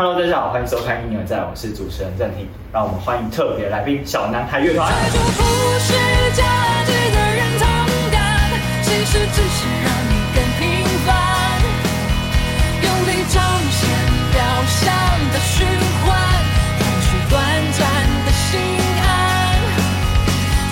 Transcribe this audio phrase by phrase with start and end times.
[0.00, 2.48] Hello，大家好，欢迎收看《一年在》，我是主持人郑婷。
[2.72, 4.88] 让我们欢迎特别来宾小男孩乐团。
[4.88, 5.44] 追逐不
[5.76, 5.92] 是
[6.32, 6.40] 价
[6.88, 7.68] 值的认同
[8.08, 8.48] 感，
[8.80, 11.12] 其实只是让你更平凡。
[12.80, 13.92] 用力彰显
[14.32, 14.40] 表
[14.72, 14.88] 象
[15.34, 17.36] 的循环，换取短
[17.76, 17.84] 暂
[18.24, 18.56] 的心
[19.04, 19.04] 安。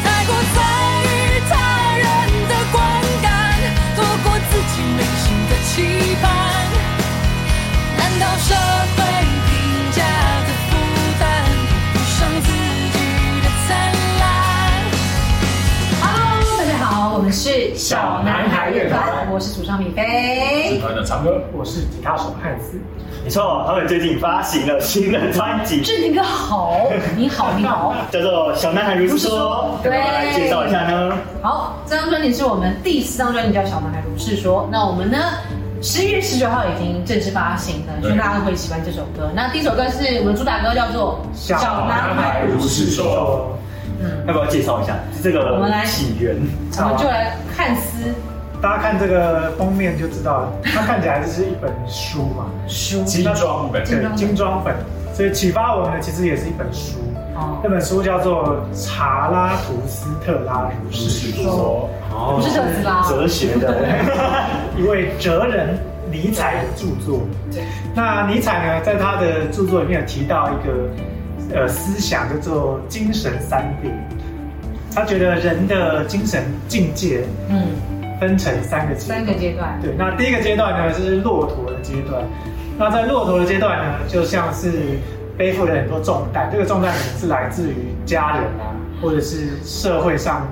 [0.08, 0.58] 太过在
[1.04, 1.52] 意他
[2.00, 2.08] 人
[2.48, 2.80] 的观
[3.20, 3.28] 感，
[3.92, 6.32] 错过自己内心的期盼。
[7.98, 8.54] 难道社
[17.78, 19.00] 小男孩乐团，
[19.30, 20.80] 我是主唱米菲。
[20.80, 22.76] 团的长歌，我是吉他手汉斯。
[23.22, 27.94] 没错，他们最近发行了新的专辑，志廷哥好，你好，你好。
[28.10, 31.16] 叫做《小男孩如是说》，对来介绍一下呢？
[31.40, 34.62] 好，这张专辑是我们第四张专辑，叫《小男孩如是说》。
[34.72, 35.16] 那我们呢，
[35.80, 39.30] 十一月十九号已经正式发行了，希望大家会喜欢这首歌。
[39.36, 43.56] 那第一首歌是我们主打歌，叫做《小男孩如是说，
[44.26, 44.96] 要不要介绍一下？
[45.22, 45.84] 这个我们来。
[45.84, 46.36] 起源？
[46.78, 48.12] 我们就来看诗。
[48.60, 53.02] 大家看这个封面就知道了，它看起来就是一本书嘛，书。
[53.04, 54.74] 精装本，对，精装本。
[55.14, 56.98] 所以启发我们的其实也是一本书，
[57.34, 62.36] 哦，那本书叫做《查拉图斯特拉如是说说，哦。
[62.36, 63.82] 不是特斯拉哲学的。》，
[64.80, 65.78] 一位哲人
[66.10, 67.20] 尼采的著作。
[67.52, 67.62] 对，
[67.94, 70.72] 那尼采呢，在他的著作里面有提到一个
[71.52, 73.90] 呃思想，叫做精神三病。
[74.94, 77.68] 他觉得人的精神境界嗯，
[78.18, 82.22] 分成三个阶段三个阶段，对，那第一个阶段呢是骆驼的阶段。
[82.78, 84.98] 那在骆驼的阶段呢，就像是
[85.36, 87.74] 背负了很多重担，这个重担可能是来自于
[88.06, 90.46] 家人啊，或者是社会上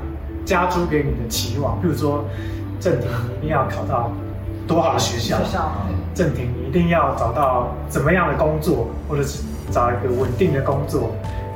[0.45, 2.25] 加诸给你的期望，比如说
[2.79, 4.13] 正廷你一定要考到
[4.69, 5.73] 多好的学校，学校
[6.15, 11.11] 正廷你一定要找到怎么样的工作，或者是找一个稳定的工作，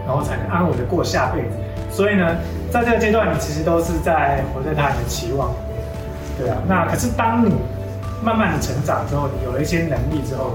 [0.06, 1.56] 然后才能安稳的过下辈子。
[1.90, 2.36] 所以呢，
[2.70, 5.50] 在这个阶段，你其实都是在活在他人的期望。
[6.38, 7.52] 对啊，那可是当你
[8.22, 10.52] 慢慢的成长之后，你有了一些能力之后，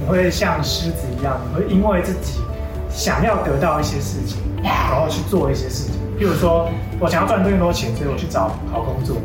[0.00, 2.40] 你会像狮子一样，你会因为自己
[2.90, 5.94] 想要得到一些事情，然后去做一些事情。
[6.18, 6.68] 譬如说，
[6.98, 9.16] 我想要赚更多钱，所以我去找好工作；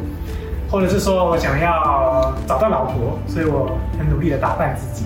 [0.69, 5.05] 或者是说我想要找到老婆，所以我很努力的打扮自己。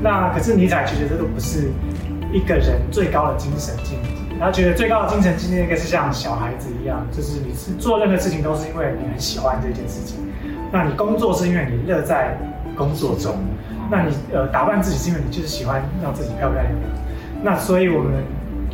[0.00, 1.70] 那可是尼采觉得这都不是
[2.32, 4.08] 一个人最高的精神境界。
[4.38, 10.16] 他觉得最高的精神境界应该是像小孩子一样，就是你是做任何事情都是因为你很喜欢这件事情。
[10.72, 12.38] 那你工作是因为你乐在
[12.76, 13.36] 工作中，
[13.90, 16.80] 那你呃打扮自己是因为你就是喜欢让自己漂漂亮亮。
[17.42, 18.22] 那所以我们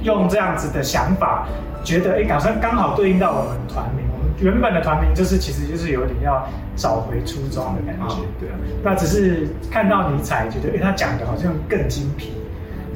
[0.02, 1.48] 用这样子的想法，
[1.82, 4.04] 觉得哎，好像刚好对应到我们团名。
[4.12, 6.46] 我们原本的团名就是其实就是有点要
[6.76, 8.54] 找回初衷的感觉，对啊。
[8.84, 12.30] 那只是看到尼采，觉得哎他讲的好像更精辟，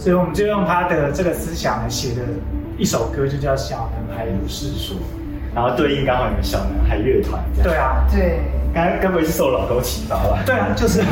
[0.00, 2.22] 所以我们就用他的这个思想来写的
[2.78, 4.96] 一首歌，就叫《小男孩如是说》。
[5.54, 7.68] 然后对应刚好你们小男孩乐团这样。
[7.68, 8.40] 对啊，对，
[8.72, 10.38] 该该不会是受老高启发吧？
[10.46, 11.02] 对啊，就是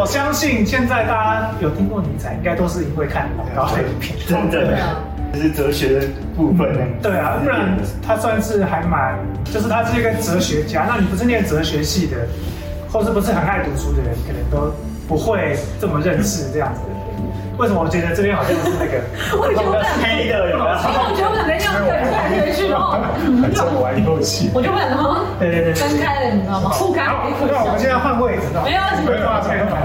[0.00, 4.18] 我相信现在大家有听过尼采，应该都是因为看老高的影片。
[4.26, 4.76] 真的
[5.32, 6.80] 这是哲学的部分呢。
[7.00, 10.86] 对啊，不然他算是还蛮，就是他是一个哲学家。
[10.88, 12.16] 那你不是念哲学系的，
[12.90, 14.74] 或是不是很爱读书的人，可能都
[15.06, 16.80] 不会这么认识这样子。
[17.58, 19.02] 为什么我觉得这边好像是那个
[19.36, 20.70] 我觉得我们两个，黑的有没有？
[20.70, 22.94] 我觉得我们两个要对来对去哦，
[23.42, 24.50] 很争我一口气。
[24.54, 26.70] 我就不想说对对对对分开了，你知道吗？
[26.70, 29.76] 互开好一，那我们现在换位置，没有什么没有啊，没有没有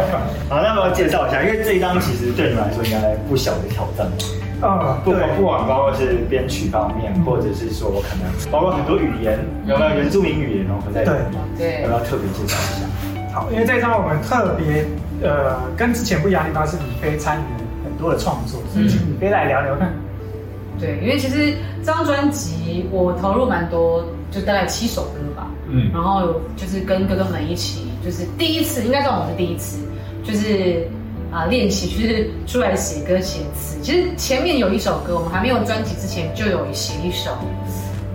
[0.53, 4.22] 好，那我要介绍一下，因为这一张其实对你们来说应该不小的挑战嘛，
[4.61, 11.41] 嗯，不对管不管包括是编曲方面，或者是说可能包括很多语言，有没有原住民语言哦合在里面？
[11.57, 12.85] 对要不要特别介绍一下？
[13.34, 14.85] 好，因为这一张我们特别
[15.25, 17.62] 呃跟之前不一样的地方是李飞参与了
[17.94, 19.94] 很多的创作，所以请李飞来聊聊看。
[20.80, 21.54] 对，因为其实
[21.86, 25.48] 这张专辑我投入蛮多，就大概七首歌吧。
[25.70, 29.78] 嗯，然后有就是跟哥哥们一起，就是第一次，应该算我是第一次，
[30.24, 30.88] 就是
[31.32, 33.79] 啊、练习，就是出来写歌写词。
[33.84, 37.29] 其实前面有一首歌，我们还没有专辑之前就有写一首，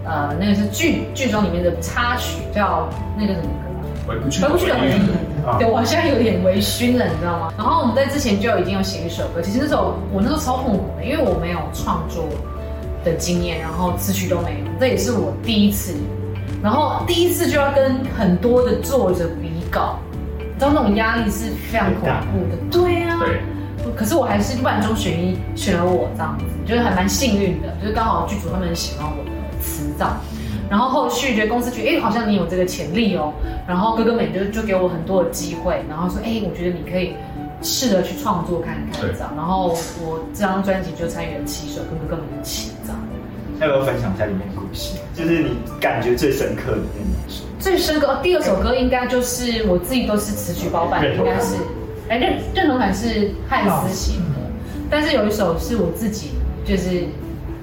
[0.04, 3.77] 呃，那个是剧剧中里面的插曲，叫那个什么歌啊？
[4.08, 5.58] 回不去，回不去的回忆啊。
[5.58, 7.52] 对，我现在有点微醺了，你知道吗？
[7.58, 12.24] 然后我们在之前就已经有写一首歌，其实那首我那时候超痛苦的，因为我没有创作
[13.04, 15.94] 的经验，然后词曲都没有，这也是我第一次，
[16.62, 19.98] 然后第一次就要跟很多的作者比稿，
[20.38, 22.56] 你知道那种压力是非常恐怖的。
[22.70, 29.30] 对啊，对，可是我还是万中选一选了我这样子，就是还蛮幸运的，就是刚好剧组他们很喜欢我的
[29.60, 30.16] 词这样。
[30.70, 33.32] 然后后续觉得公司觉得，哎、好像你有这个潜力哦。
[33.66, 37.14] 然后哥哥们就就给我很多的机会，然后说，哎、我觉得你可以
[37.62, 39.32] 试着去创作看看对这样。
[39.36, 42.98] 然后我这张专辑就参与了七首，跟哥哥们一起这样。
[43.60, 44.98] 要不要分享一下里面的故事？
[45.14, 47.42] 就是你感觉最深刻的那一首。
[47.58, 51.56] 最深刻，第二首歌应该就是我自己都是词曲包办，认同感应该是，
[52.08, 54.24] 哎认认同感是汉斯写的，
[54.88, 56.30] 但是有一首是我自己，
[56.64, 57.04] 就是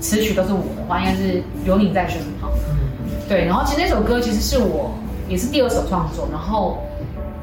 [0.01, 2.51] 词曲都是我的话，应该是有你在身旁。
[3.27, 4.91] 对，然后其实那首歌其实是我
[5.27, 6.77] 也是第二首创作，然后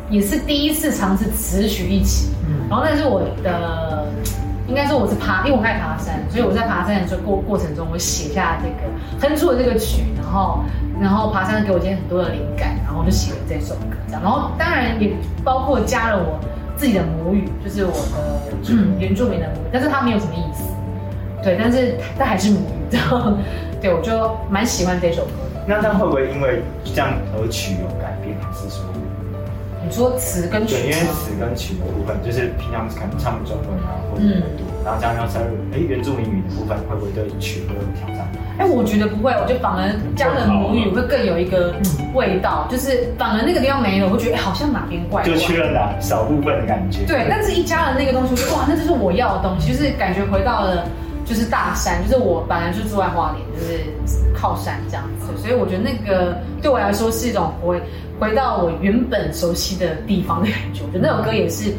[0.08, 2.69] 也是第一次尝试词曲一起，嗯。
[2.69, 4.06] 然后那是我的，
[4.69, 10.61] 应该说我是爬，因为我爱爬山，所以我在爬山的时候过过程中，我写下这个哼出了这个曲，然后
[11.00, 15.12] 然后爬山给我今天很多的灵感，然后我就写了这首歌，这样，然后当然也
[15.43, 16.38] 包括加了我
[16.76, 20.62] 自己的母语，就是我的嗯原住民的母语，但是它没有什么意思，
[21.43, 23.32] 对，但是它还是母语，然后，
[23.81, 25.51] 对我就蛮喜欢这首歌的。
[25.67, 28.85] 那它会不会因为这样而曲有改变，还是说？
[29.85, 31.11] 你说词跟曲对，因为吗？
[31.12, 38.31] 词跟曲的部分，就是平常可能唱中文啊，或者嗯读，然后这样要加入哎原住民语的部分，会不会对曲会有挑战？
[38.59, 41.75] 哎，我觉得不会，我觉得反而加了母语会更有一个
[42.15, 45.37] 味道，就是反而那个地方没了，我会觉得哎好像哪边怪怪就。
[45.41, 47.05] 缺了哪少部分的感觉？
[47.05, 50.87] 对，但是一加了那个东西，我觉得哇，那就是我要的东西，就是感觉回到了
[51.32, 53.81] 就是大山，就是我本来就住在花莲，就是
[54.34, 57.81] 靠山这样子，所以我觉得那个对我来说是一种回
[58.20, 60.82] 回到我原本熟悉的地方的感觉。
[60.84, 61.73] 我觉得那首歌也是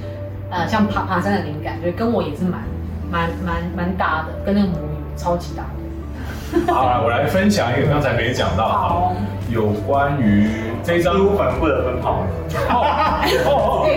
[0.50, 2.64] 呃像爬爬山的灵感，觉得跟我也是蛮
[3.12, 6.74] 蛮蛮蛮搭的，跟那个母语超级搭的。
[6.74, 9.16] 好了，我来分享一个刚才没讲到哈好，
[9.54, 10.50] 有关于
[10.84, 12.26] 这张反顾的奔跑。
[12.70, 12.76] 哦
[13.46, 13.88] 哦，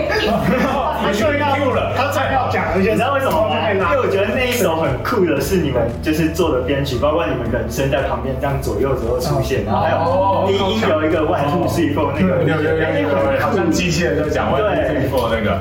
[1.01, 3.71] 他就要 Q 了，他才要讲而且你知道为什么吗？
[3.73, 15.59] 因为我觉得那一首很酷的是你们就是做的编曲，包括你们人声在旁边这样左右左右出现，然后还哦有低音有一个 one two three four 那个，有有有有有，好像机器人在讲 one two three four 那个。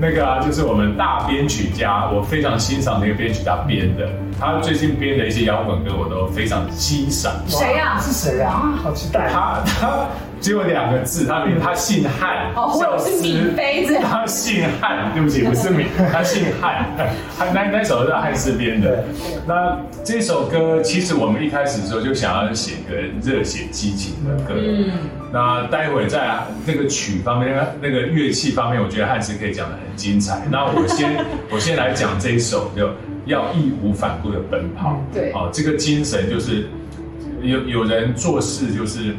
[0.00, 4.08] 那个啊，就是我们大编曲家，我非常欣赏的一个编曲家编的。
[4.40, 7.30] 他最近编的一些摇滚歌，我都非常欣赏。
[7.46, 8.72] 谁呀、是谁啊？
[8.82, 9.28] 好期待！
[9.30, 10.06] 他他
[10.40, 16.90] 只有两个字，他名他姓汉，哦我是米菲这样他姓汉，对不起，不是米，他姓汉。
[17.38, 19.04] 他那那首是汉斯编的。
[19.46, 24.54] 那这首歌其实我们一开始的时候就想要写个热血激情的歌。
[24.56, 24.90] 嗯，
[25.30, 30.40] 那待会在那个曲方面、那个乐器方面，我觉得汉斯可以讲的很精彩。
[30.50, 32.88] 那我先 我先来讲这一首，就
[33.26, 34.98] 要义无反顾的奔跑。
[35.12, 36.66] 对哦，这个精神就是
[37.42, 39.14] 有有人做事就是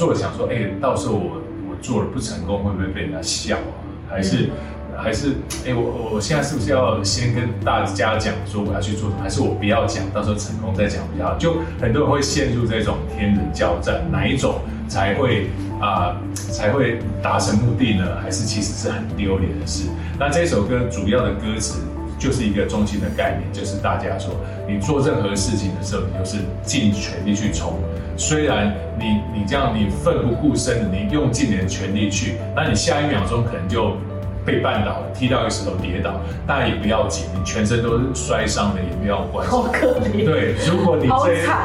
[0.00, 4.08] 做了想说，哎，到时候我我做了不成功，会不会被人家笑啊？
[4.08, 4.48] 还是、
[4.96, 5.34] 还是
[5.66, 9.22] 哎，我我我现在是不是要先跟大家讲说我要去做什么？
[9.22, 11.36] 还是我不要讲，到时候成功再讲比较好？
[11.36, 14.54] 就很多人会陷入这种天人交战，哪一种
[14.88, 15.50] 才会
[15.82, 18.16] 啊、才会达成目的呢？
[18.22, 19.86] 还是其实是很丢脸的事？
[20.18, 21.78] 那这首歌主要的歌词
[22.18, 24.34] 就是一个中心的概念，就是大家说，
[24.66, 27.74] 你做任何事情的时候，你就是尽全力去冲。
[28.20, 33.96] 虽然你你这样你奋不顾身的，你用尽你的全力去，那你下一秒钟可能就
[34.44, 36.12] 被绊倒了，踢到一个石头跌倒，
[36.46, 39.50] 但也不要紧，你全身都是摔伤的也没有关系。
[39.56, 40.22] 好可怜。
[40.22, 41.60] 对，如果你好这惨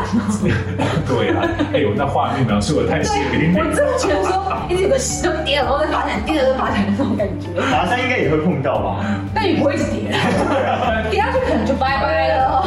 [1.06, 1.44] 对啊，
[1.74, 7.48] 哎呦，那画面描述的太血淋淋我真的觉得说，一直有个石头跌了，然后再爬起来，跌了再爬起来那种感觉。
[7.70, 9.06] 爬山应该也会碰到吧？
[9.34, 10.08] 但你不会一直跌，
[11.12, 12.64] 跌下去可能就拜拜了。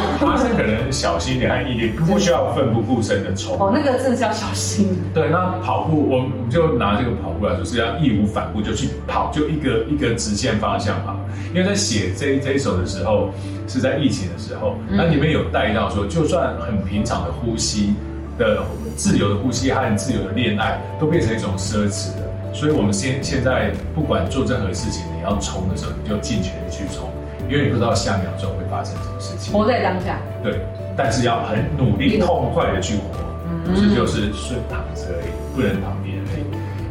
[0.59, 3.57] 可能小心一点和毅力，不需要奋不顾身的冲。
[3.57, 4.89] 哦，那个真的是要小心。
[5.13, 11.15] 对，那跑步，我们就拿这个跑步来说，是要义无反顾就去跑，就一个一个直线方向跑。
[11.53, 13.29] 因为在写这这一首的时候，
[13.69, 17.93] 是在疫情的时候，那里面有带到说，就算很平常的呼吸
[18.37, 18.61] 的
[18.97, 22.27] 自由的呼吸和自由的恋爱，都变成一种奢侈的。
[22.53, 27.07] 所以我们现现在不管做任何事情，你要冲的时候，你就尽全力去冲，
[27.49, 29.51] 因为你不知道下秒钟会发生什么事情。
[29.51, 30.61] 活在当下，对，
[30.95, 33.01] 但是要很努力、痛快的去活，
[33.65, 36.43] 不是就是顺躺着而已，不能躺平而已。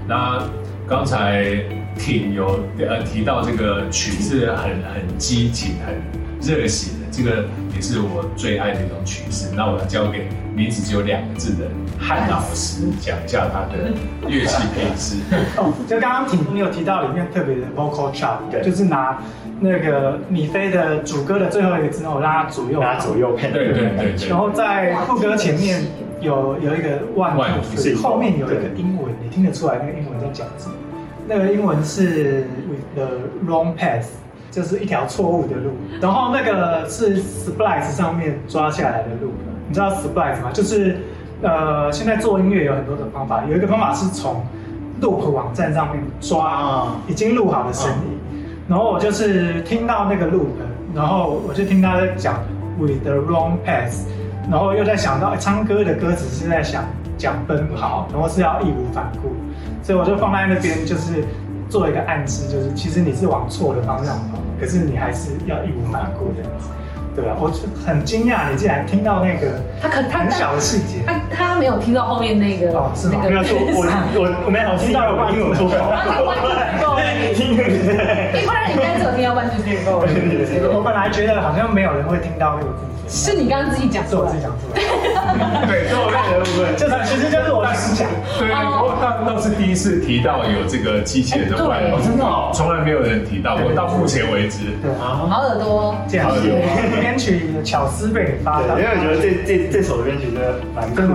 [0.09, 0.43] 那
[0.89, 1.45] 刚才
[1.97, 5.95] King 有呃提到这个曲子很很激情、很
[6.41, 7.45] 热血的，这个
[7.79, 9.55] 也是我最爱的一种曲式。
[9.55, 13.93] 那我要交给名字只有两个字的汉老师讲一下他的
[14.29, 15.15] 乐器配置。
[15.57, 19.23] 哦，就刚刚挺你有提到里面特别的 vocal chop，对就是拿
[19.61, 23.53] 那个米菲的主歌的最后一个字，然后拉左右拉左右配。
[23.53, 25.81] 对对对对然后在副歌前面
[26.21, 30.75] 有有一个 one three，three 后面有一个英文，你听得出来那个英文在讲什么？
[31.29, 33.07] 那个英文是 with the
[33.47, 34.07] wrong path，
[34.51, 35.71] 就是一条错误的路。
[36.01, 39.33] 然后那个是 splice 上面抓下来的路，
[39.69, 40.51] 你知道 splice 吗？
[40.53, 40.97] 就是
[41.43, 44.45] 呃，现在做音乐有很多种方法，有一个方法是从
[45.01, 46.97] loop 网站上面抓啊。
[47.07, 50.49] 已经录好的声音，然后我就是听到那个 loop，
[50.95, 52.43] 然后我就听他在讲
[52.79, 54.03] with the wrong path，
[54.51, 56.85] 然后又在想到、哎唱歌的歌词是在想
[57.17, 59.31] 讲奔跑，然后是要义无反顾，
[59.83, 61.23] 所以我就放在那边就是
[61.69, 66.69] 做一个暗示，就是其实你是往错的方向跑，可是你还是要义无反顾这样子，
[67.15, 67.37] 对吧？
[67.39, 71.03] 我就很惊讶你竟然听到那个他可他很小的细节。
[71.07, 73.21] 他他没有听到后面那个哦是吗？
[73.23, 73.85] 那个没有错，我
[74.15, 76.97] 我我没有听到我英文不好，
[77.35, 78.43] 听对不对？
[78.43, 80.07] 一般人应该只有听到 one two three four，
[80.73, 82.73] 我本来觉得好像没有人会听到那个
[83.09, 88.09] 是你刚刚自己讲出来是我自己讲出来，对， 我妹的部分，就是其实就是我自己讲。
[88.39, 91.91] 对，不过他倒是第一次提到有这个机械的外哎对。
[91.91, 94.59] 貌，真的哦从来没有人提到过，到目前为止。
[94.83, 96.43] 对啊，好耳朵，这样子，
[97.01, 101.15] 编曲的巧思被你发对，到，因为我觉得这这这首编曲真的蛮酷真的。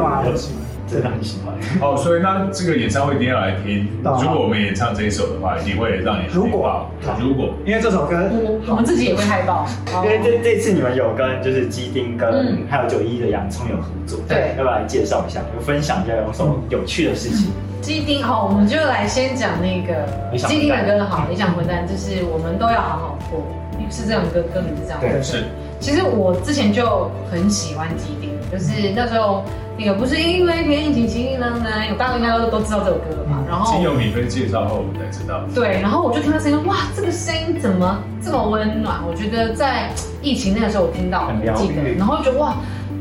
[0.93, 1.53] 真的很喜欢。
[1.81, 3.87] 哦，所以那这个演唱会一定要来听。
[4.03, 6.87] 啊如果我们演唱这一首的话，一定会让你如果
[7.19, 7.49] 如果。
[7.65, 9.65] 因为这首歌我我们自己也会嗨爆，
[10.03, 12.67] 因为这这次你们有跟就是基丁跟嗯。
[12.69, 14.53] 还有九一的洋葱有合作，对。
[14.57, 17.49] 要不要来介绍一下，有分享一下有什么有趣的事情？
[17.81, 20.05] 基丁好，我们就来先讲那个
[20.37, 23.41] 基丁的歌好，理想混蛋就是我们都要好好过，
[23.89, 24.99] 是这种歌歌名是这样。
[25.01, 25.21] 对。
[25.21, 25.43] 是。
[25.79, 28.22] 其实我之前就很喜欢基丁，
[28.53, 29.43] 就是那时候
[29.79, 33.43] 那个不是因为天气晴朗呢，有大家应该都都知道这首歌了吧？
[33.49, 35.43] 然后经由米菲介绍后，我们才知道。
[35.55, 38.99] 对，然后我就听到声音，哇，这个声音怎么这么温暖？
[39.07, 39.89] 我觉得在
[40.21, 42.53] 疫情那个时候我听到，很疗记得，愈然后觉得哇，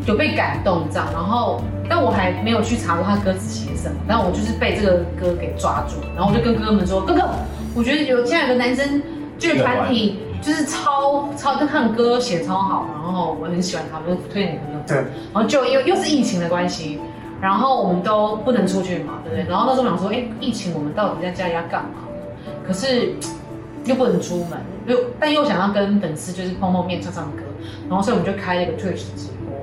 [0.07, 7.29] 有被感动这样，然后但我还没有去查过他歌词写什么，但我就是被这个歌给抓住，然后我就跟哥哥们说，哥哥，
[7.75, 9.03] 我觉得有现在有个男生
[9.39, 14.85] 这个团体就是超超，就他们歌写超好，然后我很喜欢他们，就推荐给哥哥。
[14.89, 14.97] 对，
[15.33, 17.01] 然后就又又是疫情的关系，
[17.41, 19.49] 然后我们都不能出去嘛，对不对？
[19.49, 22.01] 然后那时候想说，哎，疫情我们到底在家里要干嘛？
[22.67, 23.15] 可是
[23.85, 27.43] 又不能出门，又但又想要跟粉丝就是碰碰面、唱唱歌，
[27.89, 29.57] 然后所以我们就开了一个 Twitch 直播，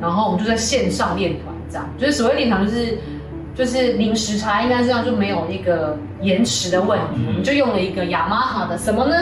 [0.00, 2.98] 然后我们就在线上练团，这样就是所谓练团就是。
[3.56, 9.14] 就是零时差，应该这样就没有一个延迟的问题，我们就用了一个雅马哈的什么呢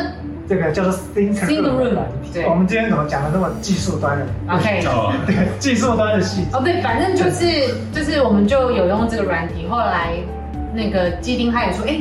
[0.48, 1.96] 这个叫做 Think Think Room，
[2.32, 6.48] 对我们今天怎么讲的那么技术端的？？OK，哦， 对，技术端的细节。
[6.52, 10.12] 哦，对，反正就是就是我们就有用这个软体，后来
[10.74, 11.98] 那个基丁他也说，哎，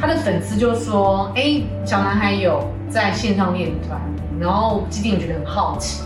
[0.00, 4.00] 他的粉丝就说，哎，小男孩有在线上练团，
[4.38, 6.02] 然后基丁也觉得很好奇，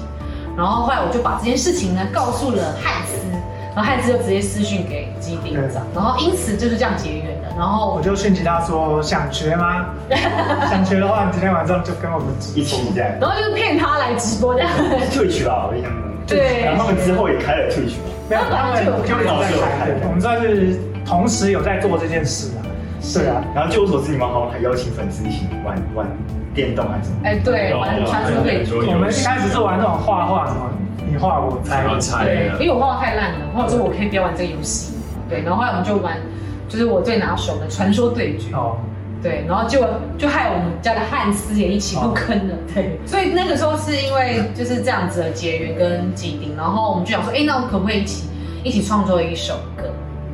[0.56, 3.16] 然后后来我就把这件事情呢告诉了汉斯，
[3.76, 9.84] 然后汉斯就直接私讯给基丁长，然后因此就是这样结缘的，然后我就讯息他说想学吗？
[10.70, 14.70] 想学的话，你今天晚上就跟我们一起这样然后就是骗他来直播这样
[15.12, 16.00] ，，Twitch 吧，我印象中。
[16.26, 18.08] 对然后他们之后也开了 Twitch 嘛。
[18.30, 22.64] 没有，他们就一直在开，对我们算是同时有在做这件事啊。
[23.02, 26.06] 是啊，然后据我所知，你们好像还邀请粉丝一起玩玩
[26.54, 27.18] 电动还是什么？
[27.24, 28.64] 哎，对，玩传说对。
[28.88, 30.70] 我们一开始是玩那种画画，什么
[31.08, 34.94] 你画我猜对，因为我画画太烂了，或者说我可以不要玩这个游戏。
[35.28, 36.16] 对，然后后来我们就玩，
[36.68, 38.54] 就是我最拿手的传说对决。
[38.54, 38.76] 哦，
[39.22, 39.80] 对，然后就
[40.18, 42.54] 就害我们家的汉斯也一起入坑了。
[42.74, 48.28] 对，所以那个时候是因为就是这样子的结缘跟基丁，然后我们就想说，哎，那我们可不可以一起
[48.64, 49.84] 一起创作一首歌？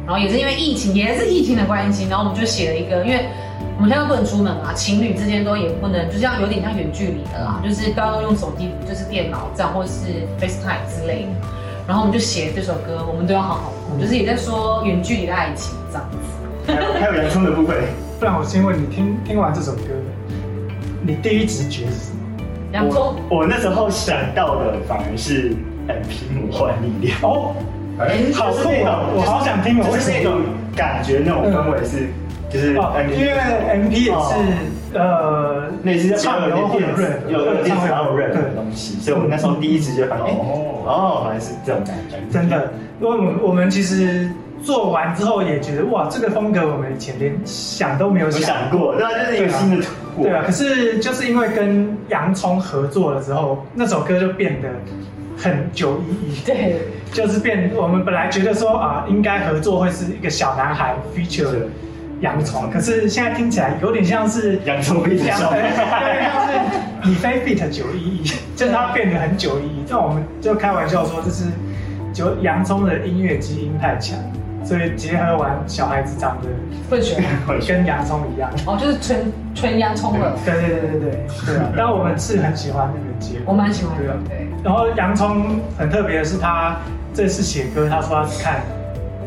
[0.05, 3.51] 然后也是因为疫情，也是疫情的关系，然后我们就写了一个，因为我
[3.83, 11.29] 们现在不能出门嘛，情侣之间都也不能，就像有点像远距离的啦，就是都要用手机，就是电脑这样，或者是 FaceTime 之类的。
[11.87, 16.73] 然后我们就写了这首歌，我们都要好好哭，就是也在说远距离的爱情这样子。
[17.01, 17.77] 还有洋葱的部分，
[18.21, 19.83] 不然我先问你，听听完这首歌，
[21.05, 22.19] 你第一直觉是什么？
[22.73, 25.57] 洋葱，我我那时候想到的反而是
[25.89, 27.19] MP 魔幻力量。
[27.23, 27.53] 哦，
[27.99, 30.12] 哎，好酷哦，我好想听哦，为什么？
[30.12, 30.41] 就是那种
[30.77, 32.09] 感觉，那种氛围是，
[32.52, 36.82] 就是哦，因为 MP 也是呃，类似唱流会
[37.28, 44.28] 有有电子然后有 rap 的对东西，所以我那时候第一直觉反应，哎，哦，哦，原来是这种感觉，真的，因为我们我们其实
[44.62, 54.68] 做完之后也觉得哇，这个风格我们以前连想都没有有想想过，对啊，就是一个新的突破，对啊，可是就是因为跟洋葱合作了之后，那首歌就变得
[55.38, 56.76] 很九一一，对，
[57.12, 61.68] 就是变我们本来觉得说啊，应该合作会是一个小男孩 feature 是
[62.23, 66.52] 洋葱，可是现在听起来有点像是洋葱变成洋，小 对，有点像是
[67.05, 68.25] 李飞 fit 九一一，
[68.57, 71.45] 就是他变得很九一一，这样我们就开玩笑说这是
[72.14, 74.17] 就洋葱的音乐基因太强，
[74.64, 76.49] 所以结合完小孩子长得
[76.88, 77.23] 混血，
[77.67, 78.50] 跟 洋葱一样。
[78.67, 81.73] 哦，就是纯纯洋葱了，对对对对对对啊！
[81.76, 83.52] 但我们是很喜欢那个结果。
[83.52, 84.17] 我蛮喜欢的对啊。
[84.29, 86.76] 对，然后洋葱很特别的是，他
[87.12, 88.61] 这次写歌，他说他是看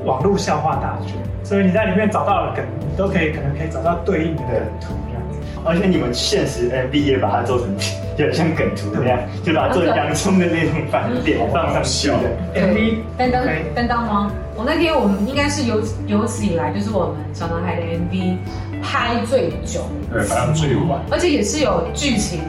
[0.05, 4.41] 网络笑话大全，所以你在里面找到了梗，你都可以可能可以找到对应的
[4.81, 5.37] 图这样子。
[5.63, 7.69] 而且你们现实 MV 也把它做成
[8.17, 12.17] 有点像梗图那样，就把它做洋葱的那种反点放上去的。
[12.55, 14.31] MV 担当担当吗？
[14.57, 18.37] 我那天我们应该是有有史以来就是我们小男孩的 MV
[18.81, 20.99] 拍最久，对，反正最晚。
[21.11, 22.41] 而且也是有剧情，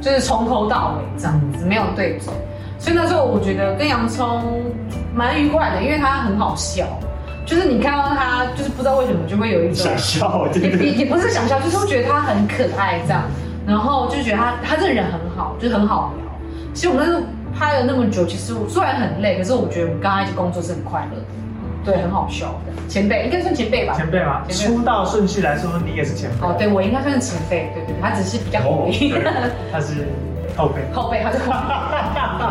[0.00, 2.32] 就是从头到尾这样子，没有对嘴。
[2.78, 4.42] 所以那时候我觉得跟洋葱
[5.14, 6.84] 蛮愉快的，因为他很好笑，
[7.46, 8.41] 就是你看到他，就是
[8.82, 10.92] 不知道为什么就会有一种想笑，真也也。
[10.92, 13.22] 也不是想笑，就是会觉得他很可爱这样，
[13.64, 16.26] 然后就觉得他他这个人很好，就是很好聊。
[16.74, 17.22] 其实我们那时候
[17.56, 22.72] 拍了那么久，其实我虽然很累，可是我觉得我们刚开始工作是很快乐的，对，很好笑的。
[22.88, 23.94] 前辈应该算前辈吧？
[23.94, 26.36] 前辈嘛，前辈出道顺序来说，你也是前辈。
[26.44, 28.58] 哦，对，我应该算是前辈，对对对，他只是比较
[29.70, 30.08] 他是
[30.56, 30.82] 后辈。
[30.92, 31.56] 后辈他是后辈。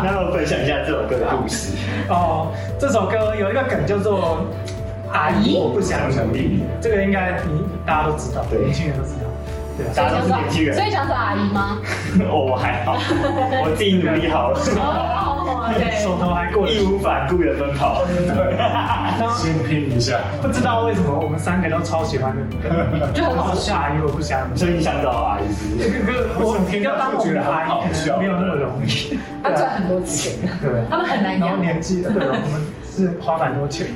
[0.02, 1.76] 那我分享一下这首歌的故事。
[2.08, 2.48] 哦，
[2.80, 4.46] 这首歌有一个梗叫做
[5.12, 9.18] “阿姨我不想努力”，这个应该你大家都知道，对年轻人都知道。
[9.76, 11.78] 对啊，大家都是年轻人所以想是阿姨吗？
[12.28, 12.98] 哦，我还好，
[13.64, 15.90] 我自己努力好了，哦，对。
[16.02, 18.02] 手头还过得义无反顾的奔跑。
[19.38, 22.68] 先拼一下，不知道为什么我们三个都超喜欢的歌，
[23.14, 24.40] 就很好是 阿姨我不想。
[24.56, 25.44] 所以你想找阿姨
[25.80, 26.18] 是不是？
[26.38, 29.18] 我要当我们的阿姨没有那么容易。
[29.42, 32.60] 他赚很多钱，对，他们很难然后养，年纪，对，我们
[32.94, 33.86] 是花蛮多钱。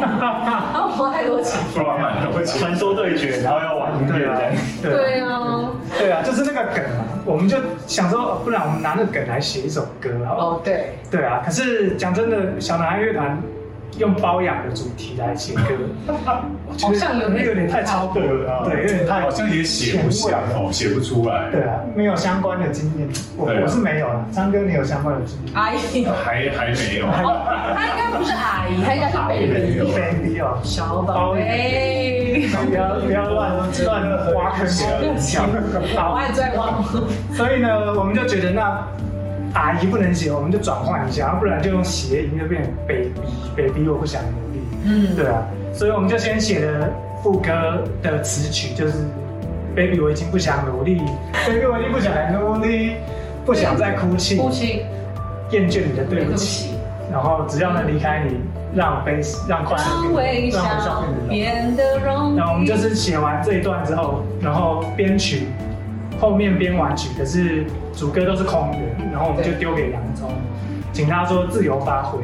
[0.00, 0.18] 然
[0.72, 1.60] 后花太多钱。
[1.74, 2.58] 花蛮多钱。
[2.58, 4.40] 传说对决，然后要玩音乐对啊。，
[4.82, 13.38] 对啊对啊，就是那个梗嘛，我们就想说，哦不然我们拿那个梗来写一首歌，然后哦对，对啊，可是讲真的，小男孩乐团
[13.96, 15.62] 用包养的主题来写歌，
[16.68, 21.50] 我觉好像有得点有点太超过了，对，有点太好像也写不像哦，写不出来。
[21.50, 24.24] 对啊，没有相关的经验，我我是没有了。
[24.30, 25.54] 张哥，你有相关的经验？
[25.54, 27.06] 阿姨，还还没有。
[27.06, 33.52] 哦，他应该不是阿姨， 他应该是 baby，baby 哦，小宝贝，不要不要乱
[33.84, 35.44] 乱挖坑给人跳。
[35.96, 36.78] 好爱在挖，
[37.34, 38.86] 所以呢，我们就觉得那
[39.54, 43.12] 阿姨不能写，我们就转换一下，不然就用谐音就变成 baby
[43.56, 44.60] baby，我不想努力。
[44.84, 45.42] 嗯，对啊，
[45.72, 46.88] 所以我们就先写了
[47.22, 48.94] 副歌的词曲，就是
[49.74, 51.00] baby 我已经不想努力
[51.46, 52.92] ，baby 我已经不想努力，
[53.44, 54.82] 不想再哭泣，哭泣，
[55.50, 56.70] 厌倦你的对对不不起，
[57.10, 58.36] 然后只要能离开你，
[58.74, 61.04] 让悲让快乐让微变得让微笑。
[61.28, 62.36] 变得容易。
[62.36, 65.48] 然后我们就是写完这一段之后，然后编曲，
[66.18, 68.78] 后面编完曲，可是主歌都是空的，
[69.12, 70.30] 然后我们就丢给洋葱，
[70.92, 72.18] 请他说自由发挥，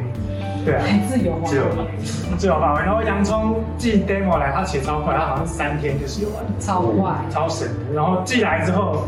[0.65, 1.43] 对啊， 自由吗？
[1.45, 1.63] 自由
[2.37, 2.81] 自由发挥。
[2.81, 7.93] 然后洋葱寄 demo 来，他写超快，他好像三天就写完，超快，超神的。
[7.95, 9.05] 然后寄来之后，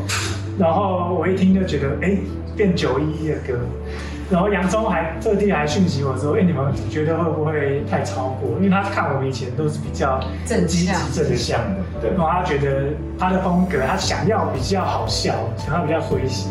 [0.58, 2.18] 然后我一听就觉得，哎，
[2.56, 3.60] 变九一一的歌。
[4.30, 8.50] 然后洋葱还特地还讯息我说：“哎，你们觉得会不会太超过？
[8.58, 12.10] 因为他看我们以前都是比较正积极向正向的，对。
[12.12, 16.50] 然后他觉得他的风格，他想要比较好笑，想要比较诙谐，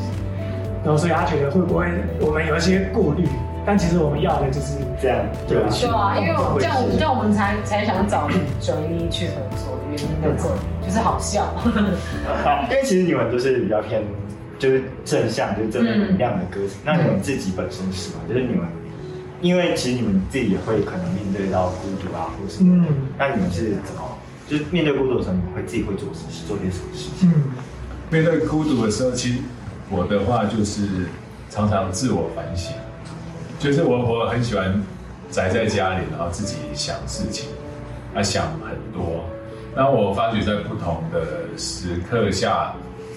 [0.82, 1.86] 然后所以他觉得会不会
[2.20, 3.28] 我们有一些顾虑，
[3.66, 5.68] 但其实我们要的就是这样对吧。
[5.68, 8.26] 对啊，因为我这样这样我们才才想找
[8.58, 11.44] 九一去合作的原因在这里，就是好笑。
[12.42, 14.00] 好，因为其实你们都是比较偏
[14.58, 16.74] 就是正向，就是正面能量的歌手。
[16.84, 18.20] 那你们自己本身是吗？
[18.28, 18.66] 就是你们，
[19.40, 22.84] 因为其实你们自己也会可能面对到孤独啊，或什么。
[22.88, 24.02] 嗯那你们是怎么？
[24.48, 27.30] 就是面对孤独的时候，你们会自己会做什做些什么事情？
[27.34, 27.52] 嗯
[28.08, 29.38] 面对孤独的时候，其实
[29.90, 30.86] 我的话就是
[31.50, 32.72] 常常自我反省，
[33.58, 34.80] 就是我我很喜欢
[35.30, 37.48] 宅在家里，然后自己想事情，
[38.14, 39.24] 啊想很多。
[39.74, 42.72] 那我发觉在不同的时刻下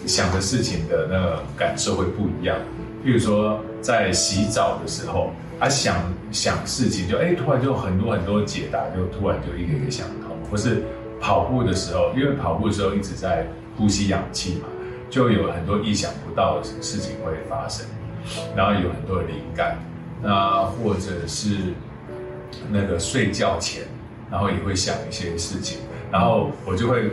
[0.06, 2.58] 想的事情的那个感受会不一样。
[3.06, 5.96] 譬如说在洗澡的时候，啊想
[6.32, 10.84] 想事情就哎突然就很多很多解答，就突然就一个一个想通，或是
[11.22, 14.68] 跑步的时候，因为跑步的时候一直在呼吸氧气嘛，
[15.10, 17.86] 就有很多意想不到的事情会发生，
[18.56, 19.78] 然后有很多灵感，
[20.22, 21.56] 那或者是
[22.70, 23.84] 那个睡觉前，
[24.30, 25.78] 然后也会想一些事情，
[26.12, 27.10] 然后我就会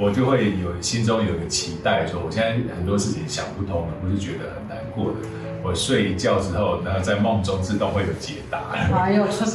[0.00, 5.16] 我就会有心中有一个期待，说我现在很多事情想不通了，或是觉得很难过的，
[5.62, 8.60] 我睡一觉之后，然后在梦中自动会有解答。
[8.92, 9.50] 还有春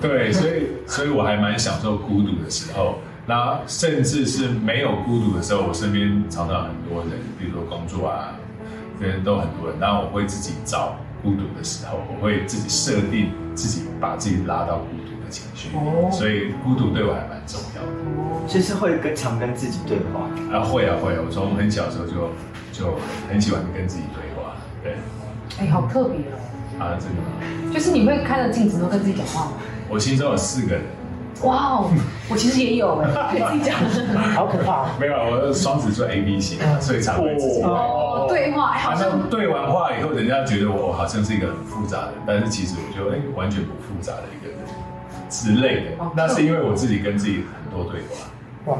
[0.00, 3.00] 对，所以所以我还蛮享受孤独的时候。
[3.26, 8.32] 那甚至是没有孤独的时候，我身边常常很多人，比如说工作啊，
[8.98, 9.76] 这边都很多人。
[9.78, 15.68] 那我会自己找孤独的时候，我会自己设定自己把自己拉到孤独的情绪。
[15.76, 17.92] 哦所以孤独对我还蛮重要的。
[18.48, 20.24] 就是会跟常跟自己对话。
[20.56, 22.12] 啊，会啊会啊，我从很小的时候就
[22.72, 24.56] 就很喜欢跟自己对话。
[24.82, 24.96] 对
[25.60, 26.40] 哎，好特别哦，
[26.80, 27.72] 啊，真的吗？
[27.74, 29.52] 就是你会看着镜子，然后跟自己讲话吗？
[29.88, 30.82] 我心中有四个人，
[31.42, 31.90] 哇哦，
[32.28, 33.76] 我其实也有哎，可以自己讲。
[34.34, 34.86] 好可怕。
[34.98, 37.62] 没有，我双子座 A B 型，所以常会自己。
[37.62, 44.57] 哦，对话哎好像好像对完话以后，人家觉得我好像是一个很复杂的，但是其实我就哎、完全不复杂的一个人
[45.28, 46.10] 之类的哦。
[46.16, 48.26] 那是因为我自己跟自己很多对话。
[48.66, 48.78] 哇，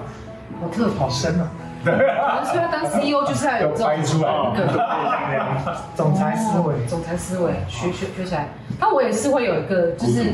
[0.61, 0.90] 好特。
[0.98, 1.50] 好深啊！
[1.84, 8.48] 可能说要当 CEO 就是要有 这种掰出来一个总裁思维，总裁思维学学学起来。
[8.80, 10.32] 但我也是会有一个，就是，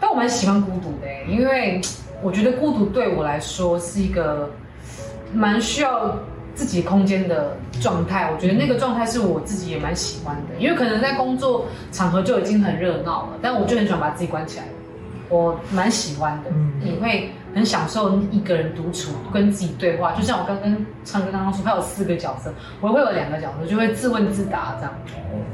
[0.00, 1.80] 但我蛮喜欢孤独的欸，因为
[2.22, 4.48] 我觉得孤独对我来说是一个
[5.34, 6.16] 蛮需要
[6.54, 8.30] 自己空间的状态。
[8.32, 14.64] 我觉得那个状态是我自己也蛮喜欢的，因为可能在工作场合就已经很热闹了，但我就很喜欢把自己关起来。
[15.28, 20.12] 我蛮喜欢的，嗯你会很享受一个人独处，跟自己对话。
[20.12, 24.92] 就像我刚跟唱歌刚刚说，他有四个角色，我会有两个角色，就会自问自答这样。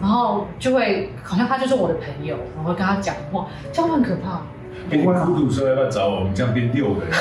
[0.01, 4.43] 然后就会好像他就是我的朋友，然后跟他讲话，这样很可怕。
[4.91, 6.17] 跟你孤独说要不要找我？
[6.17, 7.13] 我们这样变六个人，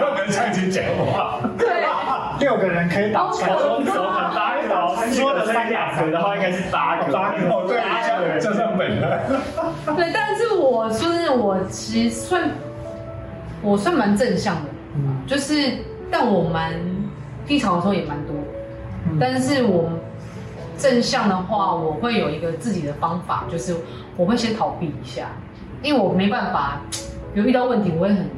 [0.00, 1.38] 六个人在一起讲话。
[1.56, 1.84] 对，
[2.40, 9.20] 六个人可以打传说手很八个哦，说的三两个的话应该是八个，八个哦，对，加加上本了。
[9.96, 12.50] 对，但是我说真的，我其实算
[13.62, 15.16] 我算蛮正向的，嗯。
[15.26, 15.54] 就是
[16.10, 16.74] 但我蛮
[17.46, 18.34] 低潮的时候也蛮多，
[19.10, 19.18] 嗯。
[19.20, 19.90] 但是我
[20.78, 23.76] 正向的话，我会有一个自己的方法，就是
[24.16, 25.26] 我会先逃避一下，
[25.82, 26.80] 因为我没办法，
[27.34, 28.28] 比如遇到问题，我会很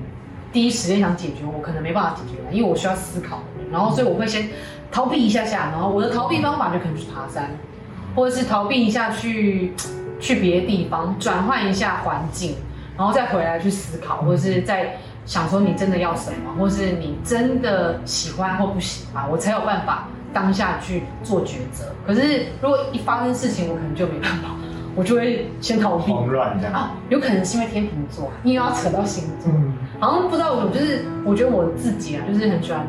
[0.52, 3.38] 第一时间想解决，我可能没办法解决，因为我需要思考，
[3.70, 4.48] 然后所以我会先
[4.92, 7.50] 逃避一下下，然后我的逃避方法就可能去爬山，
[8.14, 9.72] 或者是逃避一下去
[10.20, 12.54] 去别的地方，转换一下环境，
[12.96, 21.86] 然后再回来去思考，或者是再想说你真的要什么，或是你真的喜欢或不喜欢，我才有办法当下去做抉择。
[22.06, 24.50] 可是如果一发生事情，我可能就没办法，
[24.94, 26.12] 我就会先逃避。
[26.12, 26.74] 慌乱这样。
[26.74, 32.84] 啊，有可能是因为天秤座，因为要扯到星座，嗯好像不知道为什么，就是我觉得我自己啊，就是很喜欢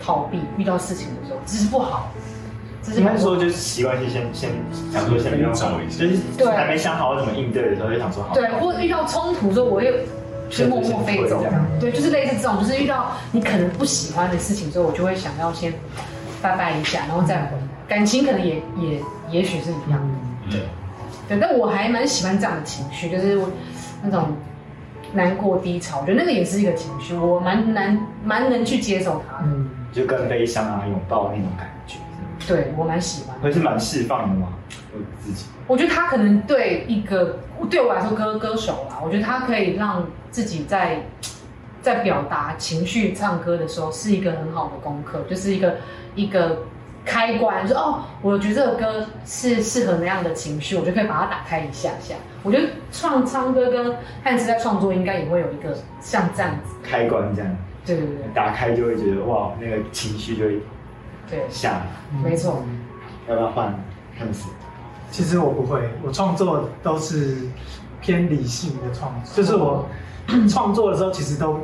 [0.00, 2.10] 逃避遇到事情的时候，只是不好，
[2.82, 4.50] 只是应该说就是习惯性先先
[4.92, 8.34] 想说先不用先走一下就是对还没想好怎么应对的时候，就想说好。
[8.34, 9.92] 对，或者遇到冲突的时候，我又
[10.48, 11.66] 就默默飞走这样。
[11.80, 15.72] 对，就是类似这种，就是遇到你可能不喜欢的事情之后，我就会想要先
[16.40, 17.62] 拜拜一下，然后再回来。
[17.88, 20.14] 感情可能也也也许是一样的，
[20.46, 20.60] 嗯对，
[21.28, 23.48] 对，但我还蛮喜欢这样的情绪，就是我
[24.02, 24.36] 那种
[25.12, 29.44] 难过低潮，我觉得那个也是一个情绪，我蛮难蛮能去接受它的。
[29.48, 31.96] 嗯，就跟悲伤啊、拥抱那种感觉，
[32.46, 33.42] 对我蛮喜欢的。
[33.42, 34.48] 会是蛮释放的嘛？
[34.92, 41.00] 我自己我觉得他可能对一个对我来说歌歌手啦，我觉得他可以让自己在
[41.82, 45.76] 在表达情绪、唱歌的时候是一个很好的功课，就是一个
[46.14, 46.58] 一个
[47.04, 52.14] 开关，说哦，我觉得这个歌是适合那样的情绪，我就可以把它打开一下下。
[52.42, 60.60] 我觉得创唱歌跟汉斯在创作应该也会有一个像这样子，开关这样对对对打开就会觉得哇，那个情绪就会
[61.30, 61.82] 对，下。
[62.22, 62.62] 没错。
[63.28, 63.72] 要不要换
[64.18, 64.48] 汉斯？
[65.10, 67.38] 其实我不会，我创作都是
[68.00, 69.86] 偏理性的创作，就是我
[70.48, 71.60] 创作的时候其实都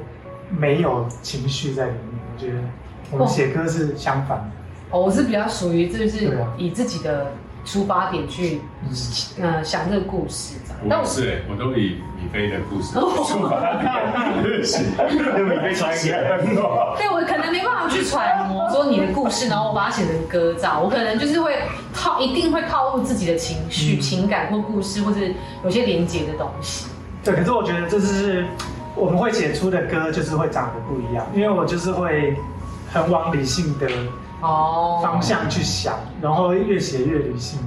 [0.49, 2.23] 没有情绪在里面。
[2.33, 2.59] 我觉得
[3.11, 4.45] 我们写歌是相反的，
[4.91, 7.33] 哦，我是比较属于就是以自己的
[7.65, 8.61] 出发点去，
[9.41, 10.81] 呃，想这个故事这样。
[10.91, 14.83] 但我我是哎，我都以米菲的故事哦出发点，是，
[15.39, 16.43] 因为被传染。
[16.99, 21.57] 对我可能没办法去揣摩 说你的故事，然后我把它写成歌这样，我可能就是会
[21.95, 25.21] 套，一定会套入自己的情绪、情感或故事，或者
[25.63, 26.87] 有些连结的东西。
[27.23, 27.35] 对。
[27.35, 28.45] 可是我觉得这是
[28.97, 32.37] 我们会写出的歌，就是会长得不一样，因为我就是会
[32.93, 33.87] 很往理性的
[34.43, 37.59] 哦，方向去想，然后越写越理性，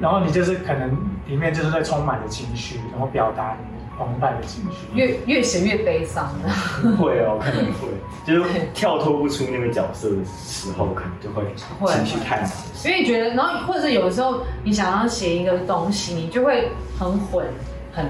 [0.00, 0.90] 然后你就是可能
[1.26, 4.86] 里面就是在充满了情绪，然后表达你澎湃的情绪。
[4.94, 6.96] 越越写越悲伤的。
[6.96, 7.88] 会哦，可能会，
[8.24, 11.44] 就是跳脱不出那个角色的时候，可能就会
[11.80, 12.50] 会情绪太满。
[12.84, 17.44] 因为觉得，然后或者有的时候你想要写一个东西，你就会很混、
[17.92, 18.06] 很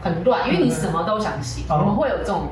[0.00, 1.62] 很乱，因为你什么都想写。
[1.68, 2.48] 哦我们会有这种，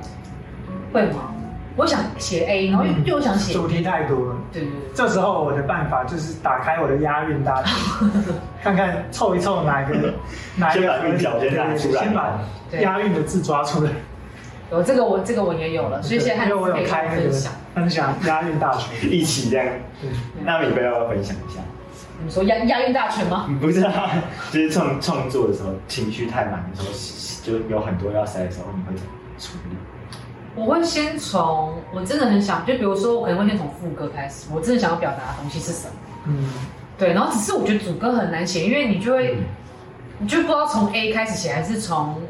[0.93, 1.34] 会吗？
[1.77, 4.37] 我想写 A，然后嗯又又想写主题太多了。
[4.53, 4.79] 对对对。
[4.95, 8.11] 这时候我的办法就是打开我的押韵大全，
[8.63, 10.15] 看看凑一凑哪一个
[10.57, 12.41] 哪一个先把韵脚先拿出来先把
[12.81, 13.91] 押韵的字抓出来。
[14.71, 17.53] 有这个我这个我也有了，所以现在因为我有开那个我分享。
[17.75, 19.11] 分享押韵大全。
[19.13, 19.67] 一起这样。
[20.01, 20.09] 对，
[20.45, 21.61] 那米菲要不要分享一下？
[22.25, 23.51] 你说押押韵大全吗？
[23.61, 24.11] 不是啊，
[24.53, 26.89] 就是创创作的时候情绪太满的时
[27.53, 29.77] 候，就有很多要塞的时候，你会怎么处理？
[30.57, 35.93] 我会先从我真的很想，就比如说我可能会先从副歌开始，我真的想要表达的东西是什么。
[36.27, 36.49] 嗯，
[36.97, 39.37] 对，然后只是我觉得主歌很难写，因为你就会，
[40.19, 42.23] 你就不知道从 A 开始写还是从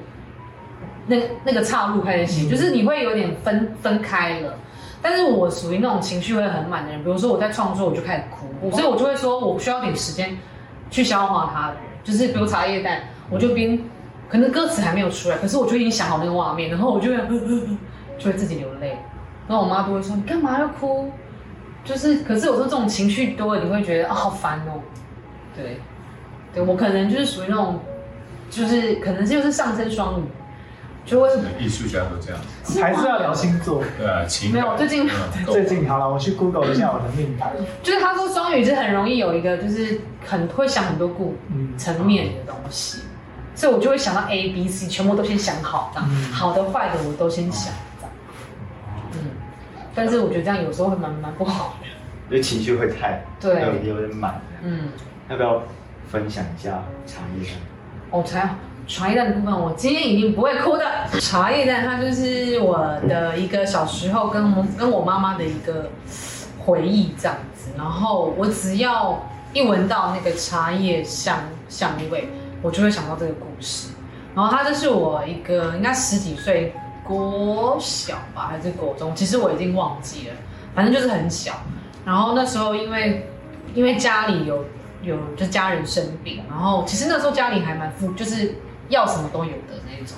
[1.07, 4.55] 那那个岔路开始写，就是你会有点分分开了。
[5.03, 10.35] 但是我属于那种情绪会很满的人，比如说我在创作，我就开始哭，所以我就会说我需要点时间
[10.91, 13.79] 去消化它的人，就是比如茶叶蛋，我就边
[14.31, 17.19] 可能歌词还没有出来，可是我就已经想好那个画面，然后我就会
[18.19, 18.99] 就会自己流泪，
[19.49, 21.11] 然后我妈都会说你干嘛要哭？
[21.85, 24.81] 就是，可是有时候这种情绪多了，你会觉得啊、好烦哦。
[25.55, 25.79] 对，
[26.55, 27.79] 对我可能就是属于那种，
[28.51, 30.25] 就是可能就是上升双鱼，
[31.05, 33.83] 就会艺术家都这样子，还是要聊星座。
[33.99, 37.53] 对啊，情没有最近嗯 最近好了，我去 Google 一下我的命盘。
[37.83, 41.77] 就是他说双鱼是很容易有一个就是很会想很多顾嗯。
[41.77, 43.01] 层面的东西，
[43.55, 46.33] 所以我就会想到 A、B、C 全部都先想好，嗯。
[46.33, 47.77] 好的坏的我都先想，嗯，
[49.95, 52.37] 但是我觉得这样有时候会蛮蛮不好的。
[52.37, 54.41] 就情绪会太对有有点满。
[54.63, 54.89] 嗯，
[55.29, 55.63] 要不要
[56.11, 57.55] 分享一下茶叶蛋？
[58.11, 60.85] 哦，茶茶叶蛋的部分，我今天一定不会哭的。
[61.21, 62.79] 茶叶蛋它就是我
[63.09, 65.91] 的一个小时候跟我跟我妈妈的一个
[66.59, 67.71] 回忆这样子。
[67.77, 72.29] 然后我只要一闻到那个茶叶香香味，
[72.63, 73.91] 我就会想到这个故事。
[74.35, 76.73] 然后它就是我一个应该十几岁
[77.05, 80.35] 国小吧，还是国中，其实我已经忘记了，
[80.75, 81.53] 反正就是很小。
[82.05, 83.29] 然后那时候因为
[83.75, 84.65] 因为家里有
[85.03, 88.55] 有就家人生病，然后其实那时候家里还蛮富，就是
[88.89, 90.17] 要什么都有的那种。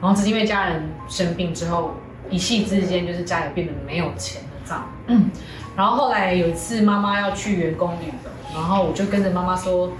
[0.00, 1.92] 然后只是因为家人生病之后，
[2.30, 4.86] 一夕之间就是家里变得没有钱了这样。
[5.08, 5.30] 嗯，
[5.76, 9.92] 然后后来有一次妈妈要去员工旅游，然后我就跟着妈妈说。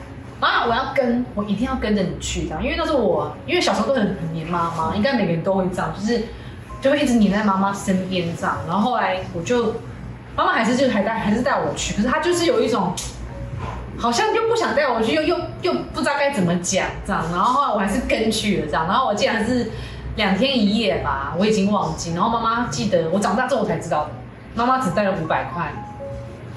[0.43, 6.25] 妈，我要跟，我一定要跟着你去这样，因为那时候我，因为小时候都很黏妈妈，应该每个人都会这样，就是
[6.81, 8.59] 就会一直黏在妈妈身边这样。
[8.67, 9.77] 然后后来我就，
[10.35, 12.93] 妈妈还是就还带还是带我去，可是她就是有一种，
[13.97, 17.25] 好像又不想带我去，又又又不知道该怎么讲这样。
[17.31, 19.71] 然后后来我还是跟去了这样，然后我竟然是
[20.17, 22.15] 两天一夜吧，我已经忘记。
[22.15, 24.11] 然后妈妈记得，我长大之后我才知道，
[24.57, 25.73] 妈妈只带了五百块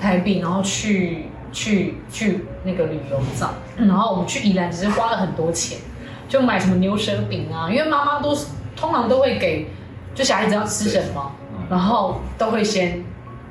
[0.02, 3.54] 台币，然后去去去那个旅游这样。
[3.78, 5.80] 然后我们去宜兰，只是花了很多钱，
[6.28, 9.68] 就买什么牛舌饼啊，因为妈妈都是通常都会给，
[10.14, 11.32] 就小孩子要吃什么，
[11.70, 13.02] 然后都会先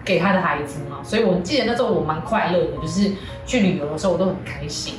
[0.04, 0.98] 给他的孩子嘛。
[1.02, 3.10] 所以我记得那时候我蛮快乐的，就是
[3.46, 4.94] 去旅游的时候我都很开心。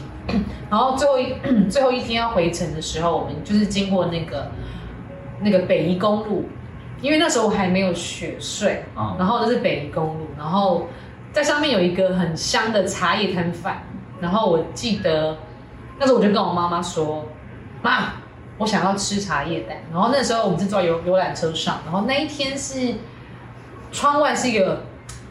[0.72, 1.36] 然后最后一
[1.70, 4.50] 最后一天要回程的时候，我们就是经过那个
[5.41, 6.50] 那个北宜公路，
[7.02, 10.88] 因为那时候还没有雪隧，嗯然后就是北宜公路，然后
[11.36, 13.84] 在上面有一个很香的茶叶摊贩，
[14.21, 15.38] 然后我记得
[16.00, 17.26] 那时候我就跟我妈妈说，
[17.82, 18.13] 妈，
[18.58, 19.76] 我想要吃茶叶蛋。
[19.91, 22.95] 然后那时候我们是坐游游览车上，然后那一天是
[23.91, 24.84] 窗外是一个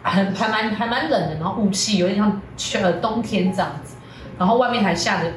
[0.03, 2.39] 很还蛮还蛮冷的，然后雾气有点像
[2.83, 3.97] 呃冬天这样子，
[4.39, 5.35] 然后外面还下着雨，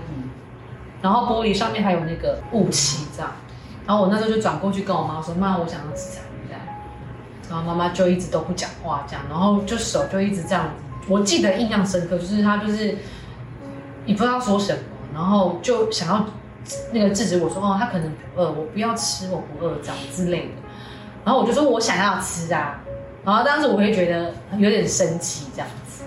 [1.02, 3.32] 然后玻璃上面还有那个雾气这样。
[3.86, 6.20] 然后我那时候就转过去跟我妈说：“妈，我想要吃茶。”
[7.50, 10.84] 然后妈妈就一直都不讲话，这样，然后就手就一直这样子。
[11.08, 12.98] 我记得印象深刻，就是她就是
[14.06, 14.80] 你不知道说什么，
[15.14, 16.26] 然后就想要
[16.92, 20.52] 那个制止我说：“哦，他可能不饿，我不要吃，我不饿这样之类的。”
[21.24, 22.82] 然后我就说：“我想要吃啊。”
[23.24, 26.04] 然后当时我会觉得有点生气这样子。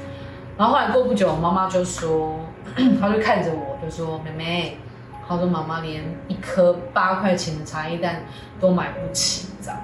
[0.57, 2.39] 然后后来过不久，妈妈就说，
[3.01, 4.79] 她就看着我就说：“妹妹。”
[5.27, 8.23] 她说：“妈妈连一颗八块钱的茶叶蛋
[8.61, 9.81] 都买不起，这样。”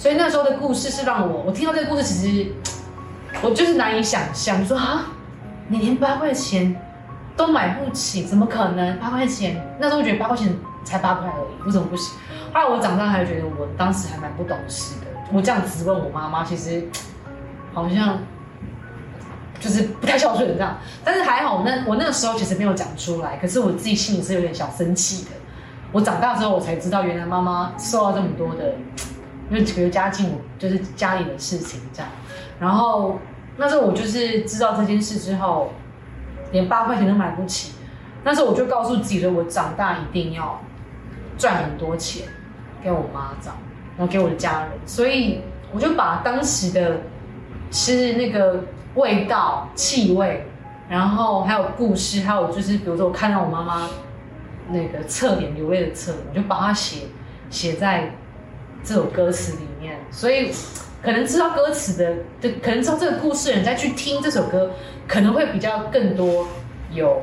[0.00, 2.50] 所以那时候的故事是让我，我听到这个故事，其实
[3.42, 5.08] 我就是难以想象，说啊，
[5.68, 6.74] 你连八块钱
[7.36, 8.98] 都买不起，怎么可能？
[8.98, 12.14] 八块钱，那时候我觉得八块钱才八块而已，为什么不行？
[12.50, 16.82] 后来我长大还觉得我当时还蛮不懂事的，我这样质问我妈妈，其实
[17.74, 18.18] 好像
[19.60, 20.78] 就是不太孝顺这样。
[21.04, 25.32] 但是还好，我那我那个时候其实没有讲出来，可是我自己心里是有点小生气的。
[25.92, 28.74] 我长大之后，我才知道原来妈妈受到这么多的，
[29.50, 32.10] 因为觉得家境就是家里的事情这样。
[32.58, 33.18] 然后
[33.56, 35.72] 那时候我就是知道这件事之后，
[36.52, 37.72] 连八块钱都买不起。
[38.22, 40.60] 那时候我就告诉自己说，我长大一定要
[41.36, 42.26] 赚很多钱
[42.82, 43.52] 给我妈找，
[43.96, 44.68] 然后给我的家人。
[44.86, 45.40] 所以
[45.72, 47.00] 我就把当时的
[47.70, 48.62] 吃那个
[48.94, 50.46] 味道、气味，
[50.88, 53.88] 然后还有故事，还有就是比如说我看到我妈妈
[54.68, 57.06] 那个侧脸流泪的侧脸，我就把它写
[57.48, 58.12] 写在
[58.84, 59.98] 这首歌词里面。
[60.10, 60.50] 所以
[61.02, 64.70] 可能知道歌词的，就可能知道这个故事的人再去听这首歌，
[65.06, 66.46] 可能会比较更多
[66.92, 67.22] 有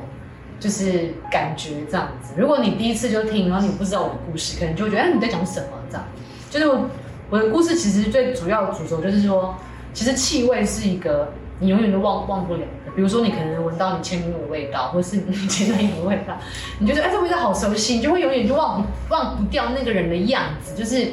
[0.58, 2.34] 就是感觉这样子。
[2.36, 6.04] 如果你第一次就听，然后你不知道我的故事，可能就会觉得哎你在讲什么这样。
[6.50, 6.88] 就是我
[7.30, 9.54] 我的故事其实最主要的主轴就是说，
[9.92, 12.92] 其实气味是一个你永远都忘忘不了的。
[12.96, 16.36] 比如说，你可能闻到你前女友的味道，或是你前男友的味道，
[16.80, 21.12] 你就觉得哎，这味道好熟悉，你就会永远就忘忘不掉那个人的样子，就是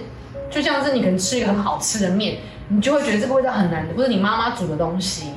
[0.56, 2.38] 就像是你可能吃一个很好吃的面，
[2.70, 5.32] 你就会觉得这个味道很难，或者你妈妈煮的东西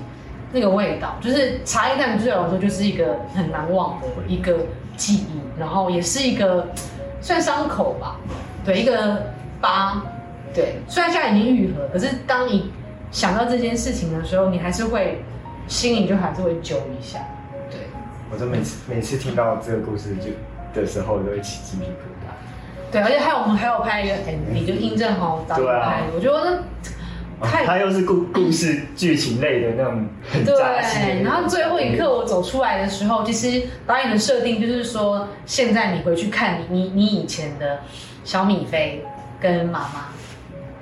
[0.53, 4.61] 那个味道，就是茶叶蛋对我来说就是一个很难忘的一个
[4.97, 6.69] 记忆，然后也是一个
[7.21, 8.21] 算伤口吧，
[8.65, 10.01] 对，一个疤，
[10.55, 12.71] 对，虽然现在已经愈合，可是当你
[13.11, 15.25] 想到这件事情的时候，你还是会
[15.67, 17.19] 心里就还是会揪一下，
[17.69, 17.81] 对。
[18.31, 20.31] 我就每次每次听到这个故事就
[20.81, 22.18] 的时候，都会起鸡皮疙瘩。
[22.91, 25.85] 对，而且还有我们还有拍一个 MV，就印证好导演对啊。
[25.85, 26.63] 拍，我觉得
[27.41, 37.79] 那太他又是故故事剧情类的那种很扎心对，然后最后一刻我走出来的时候，其实导演的设定就是说，现在你回去看你你你以前的
[38.25, 39.05] 小米菲
[39.41, 40.07] 跟妈妈，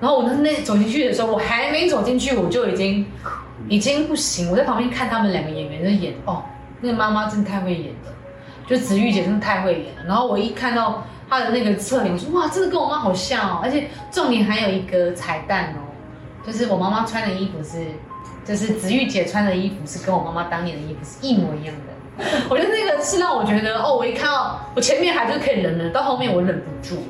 [0.01, 3.05] 然后我那那走进去的时候，我还没走进去，我就已经
[3.69, 6.43] 已经不行，我在旁边看他们两个演员在演，哦，
[6.81, 8.13] 那个妈妈真的太会演了，
[8.67, 10.05] 就子玉姐真的太会演了。
[10.07, 15.83] 然后我一看到她的那个侧脸，我说哇，真的跟我妈好像哦，而且重点还有一个彩蛋哦，
[16.47, 17.87] 就是我妈妈穿的衣服是，
[18.45, 21.93] 就是子玉姐穿的衣服是跟我妈妈当年的衣服是一模一样的。
[22.49, 27.03] 我觉得那个是让我觉得哦，我一看到我前面还是可以忍忍，到后面我忍不住。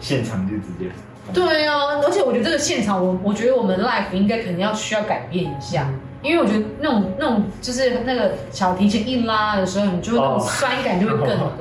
[0.00, 0.90] 现场就直接。
[1.32, 5.88] 对啊，而且我觉得这个现场，我我觉得我们 life 应该可能要需要改变一下，
[6.24, 11.52] 因为我觉得那种那种就是那个小提琴一拉的时候，你就那种酸感就会更多，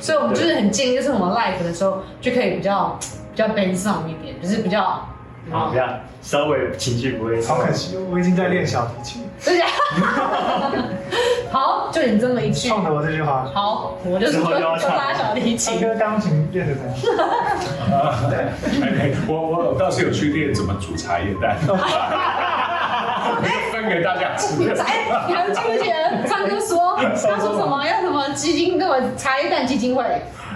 [0.00, 2.98] 所以我们就是很建议，就是我们 live 的时候就可以比较
[3.32, 5.06] 比较悲伤一点，就是比较。
[5.50, 5.88] 好，比较
[6.20, 7.42] 稍微情绪不会。
[7.42, 9.66] 好可惜，我已经在练小提琴，对呀。
[11.50, 12.68] 好，就你这么一句。
[12.68, 13.48] 冲着我这句话。
[13.52, 15.88] 好，我就是就拉小提琴唱。
[15.88, 16.94] 歌钢琴练得怎样？
[19.00, 21.56] 哎我我倒是有去练怎么煮茶叶蛋，
[23.80, 24.54] 分给大家吃。
[24.80, 30.04] 哎，你还记不记得唱歌说他说什么要什么基金那个茶叶蛋基金会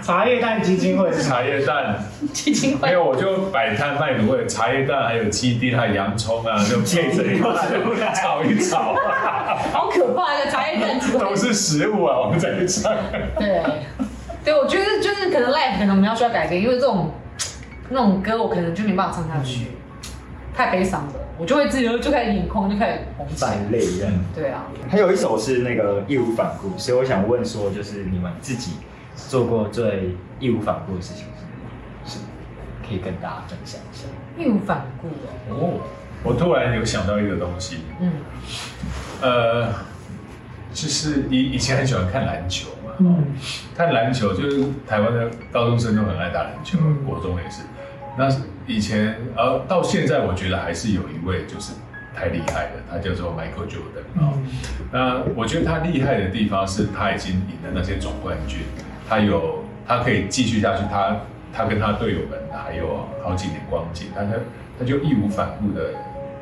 [0.03, 1.23] 茶叶蛋基金会是？
[1.23, 1.97] 茶叶蛋，
[2.31, 7.51] 基金会没有我就摆摊卖卤味，茶叶蛋还有鸡丁还有洋葱啊，就配着一块
[8.13, 8.93] 炒一炒，
[9.73, 11.35] 好可怕的茶叶蛋基金会都。
[11.35, 12.93] 是食物啊，我们在唱。
[13.39, 13.63] 对，
[14.43, 17.11] 对，我觉得就是可能 live 可能我们要需要改变，因为这种
[17.89, 19.71] 那种歌我可能就没办法唱下去，
[20.55, 23.51] 太悲伤了，我就会自己就就开始眼眶就开始红起来。
[23.51, 24.13] 泛泪这样。
[24.33, 28.73] 对啊，还有一首是那个义无反顾，所以我想问说，就是你们自己
[29.15, 32.25] 做过最义无反顾的事情是什么？
[32.85, 34.05] 是可以跟大家分享一下。
[34.37, 35.07] 义无反顾
[35.53, 35.55] 哦。
[35.55, 35.81] 哦，
[36.23, 38.11] 我突然有想到一个东西，嗯
[39.21, 39.73] 呃，
[40.73, 43.25] 就是以以前很喜欢看篮球嘛，嗯，
[43.75, 47.63] 看篮球就是台湾的高中生都很爱打篮球，嗯国中也是。
[48.17, 48.29] 那
[48.65, 51.73] 以前呃到现在，我觉得还是有一位就是
[52.15, 54.45] 太厉害了，他叫做 Michael Jordan 啊、嗯
[54.91, 58.59] 那我觉得他厉害的地方是他已经赢了那些总冠军，
[59.09, 61.17] 他有他可以继续下去，他
[61.53, 64.29] 他跟他队友们还有好几年光景，他他
[64.79, 65.89] 他就义无反顾的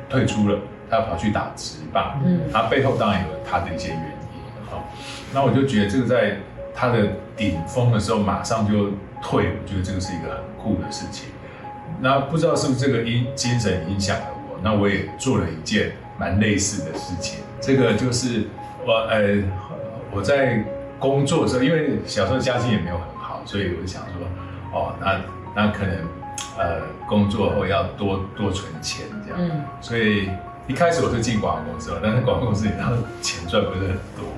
[0.08, 0.58] 退出了，
[0.88, 4.84] 他跑去打职棒，嗯他背后当然有他的一些原因哈。
[5.32, 6.36] 那我就觉得这个在
[6.72, 11.30] 他的顶峰的时候马上就退，我觉得这个是一个很酷的事情。
[12.04, 17.42] 那不知道是不是这个因精神影响了我，那我也做了一件蛮类似的事情。
[17.62, 18.44] 这个就是
[18.86, 19.42] 我呃
[20.12, 20.62] 我在
[20.98, 25.18] 工作的时候，因为小时候家境也没有很好，所以我就想说，哦，那
[25.56, 25.96] 那可能
[26.58, 29.38] 呃工作后要多多存钱这样。
[29.40, 30.28] 嗯所以
[30.66, 34.28] 一开始我是进广告公司嘛，但是广告公司你知道钱赚不是很多，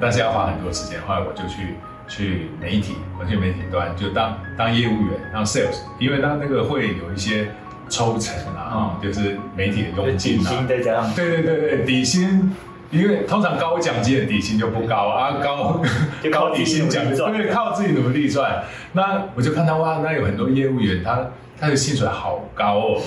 [0.00, 1.00] 但是要花很多时间。
[1.02, 1.74] 后来我就去
[2.08, 7.48] 去媒体，我去媒体端就当当业务员，当 sales，因为他那个会有一些
[7.88, 12.54] 抽成啊，哈、就是媒体的佣金啊，薪再加上对对对对，底薪。
[12.92, 15.82] 因为通常高奖金的底薪就不高啊，高
[16.22, 18.62] 就靠高底薪奖对，靠自己努力赚。
[18.92, 21.26] 那我就看到哇，那有很多业务员，他
[21.58, 23.02] 他的薪水好高哦。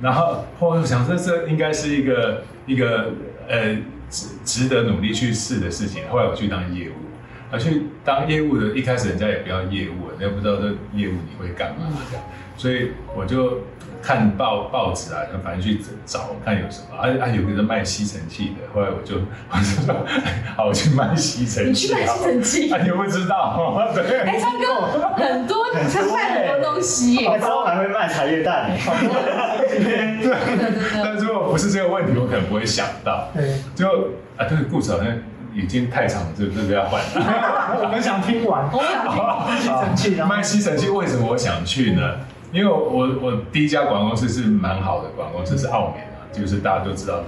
[0.00, 3.10] 然后后来我想这，这应该是一个一个
[3.48, 3.76] 呃
[4.08, 6.04] 值值得努力去试的事情。
[6.08, 6.92] 后来我去当业务，
[7.50, 12.24] 啊，去当业务的，一开始人家也不要业务，人家不知道这业务你会干嘛这样，
[12.56, 13.60] 所以我就
[14.02, 19.16] 看报报纸啊，反正去找看有什么，啊啊有个人卖吸尘器的，后来我就
[19.50, 19.94] 我就说，
[20.56, 24.74] 好，我去卖吸尘器，你去卖吸尘器啊，你又不知道， 对，哎，唱歌
[25.16, 27.38] 很多，他卖很多东西耶那。
[27.38, 28.76] 之后还会卖茶叶蛋呢。
[29.68, 29.90] 真的
[30.22, 30.72] 真的。
[31.02, 33.28] 但如果不是这个问题，我可能不会想到。
[33.34, 33.86] 对，就
[34.36, 35.06] 啊，这个故事好像
[35.54, 37.00] 已经太长了，是不是要换？
[37.82, 38.68] 我们想听完。
[38.72, 38.82] 我
[39.62, 42.02] 想吸尘器，卖吸尘器为什么我想去呢？
[42.52, 47.22] 因为我我第一家广告公司是蛮好的广告公司，是澳美啊，就是大家都知道，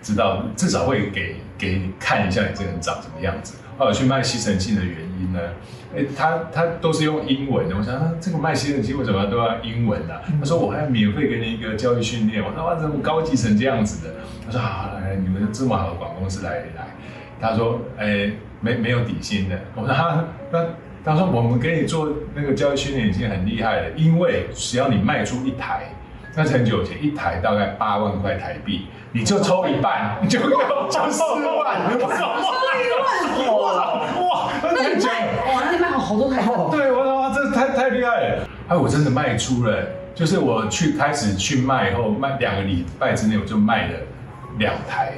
[0.00, 3.56] 知道，至少会给给你看一下你这个人长什么样子。
[3.76, 5.40] 后来我去卖吸尘器的原因呢，
[5.94, 7.76] 哎，他他都是用英文的。
[7.76, 12.42] 我想，啊、这个卖吸尘器为什么都要英文呢、他说我还要免费给你一个教育训练。
[12.42, 14.14] 我说哇，怎么高级成这样子的？
[14.46, 16.86] 他说好，来，你们这么好的广告公司来来。
[17.40, 18.30] 他说，哎，
[18.60, 19.58] 没没有底薪的。
[19.74, 20.66] 我说他那。
[21.02, 25.94] 他说：“我们给你做那个教育训练已经很厉害了，因为只要你卖出一台，
[26.36, 30.50] 那是很久以前，一台大概八万块台币，你就抽一半， 你就有
[30.90, 31.72] 就四万，哇
[34.20, 36.68] 哇，那你卖，哇，那你卖好好多台哦。
[36.76, 38.48] 对，我说哇，这太太厉害了！
[38.68, 39.82] 哎，我真的卖出了，
[40.14, 43.94] 就是我去开始去卖以后，卖两个礼拜之内我就卖了
[44.58, 45.14] 两台，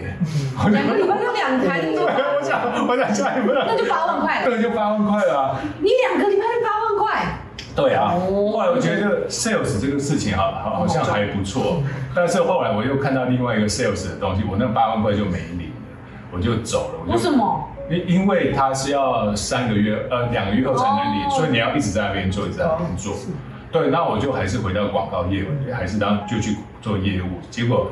[0.70, 4.44] 两个礼拜就两台，对，我想我想家里面，那就八万块了。
[4.44, 5.60] 对，就八万块了啊。
[5.80, 7.26] 你两个礼拜就八万块，
[7.74, 11.82] 对啊，哦后来我觉得 sales 这个事情好好好像还不错，
[12.14, 15.74] 但是后来我又看到另外一个 sales 的东西，我那八万块就没领了，
[16.30, 17.00] 我就走了。
[17.04, 17.68] 我就为什么？
[17.90, 23.12] 因因为他是要三个月呃两个月后才能领，哦所以你要一直在那边做，一直在那边做。
[23.72, 27.90] 对，那我就还是回到广告业务，还是当就去做业务，结果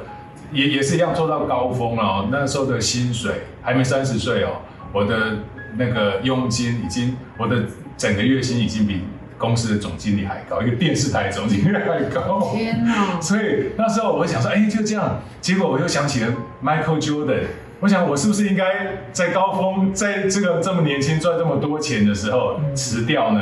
[0.53, 2.29] 也也是一样做到高峰了、哦。
[2.31, 5.39] 那时候的薪水还没三十岁哦，我的
[5.77, 7.65] 那个佣金已经，我的
[7.97, 9.03] 整个月薪已经比
[9.39, 12.53] 公司的总经理还高，一个电视台总经理还高。
[12.53, 13.21] 天哪！
[13.23, 15.21] 所以那时候我想说，哎，就这样。
[15.41, 16.33] 结果我又想起了
[16.63, 17.45] Michael Jordan，
[17.81, 23.41] 我想我是不是应该在高峰，在这个这么年轻赚这么多钱的时候辞掉呢？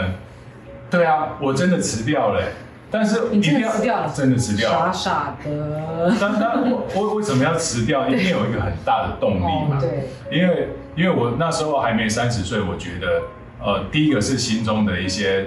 [0.91, 2.43] 对啊，我真的辞掉了，
[2.91, 4.93] 但是你真的一定要真的辞掉傻了。
[4.93, 6.17] 傻的。
[6.21, 8.07] 但但我我为什么要辞掉？
[8.09, 9.77] 一定有一个很大的动力嘛。
[9.77, 13.23] 哦对，因为因为我那时候还没三十岁，我觉得
[13.61, 15.47] 呃，第一个是心中的一些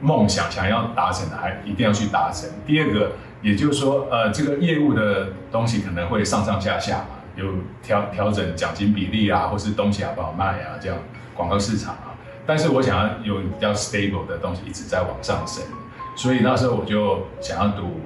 [0.00, 2.48] 梦想想要达成的，还一定要去达成。
[2.66, 3.12] 第二个，
[3.42, 7.46] 也就是说，呃，这个业务的东西可能会上上下下嘛，有
[7.82, 10.98] 调调整奖金比例啊，或是东西好不好卖啊，这样
[11.34, 12.14] 广告市场啊。
[12.46, 15.64] 但是我想要有比较 stable 的东西一直在往上升，
[16.16, 18.00] 所以那时候我就想要读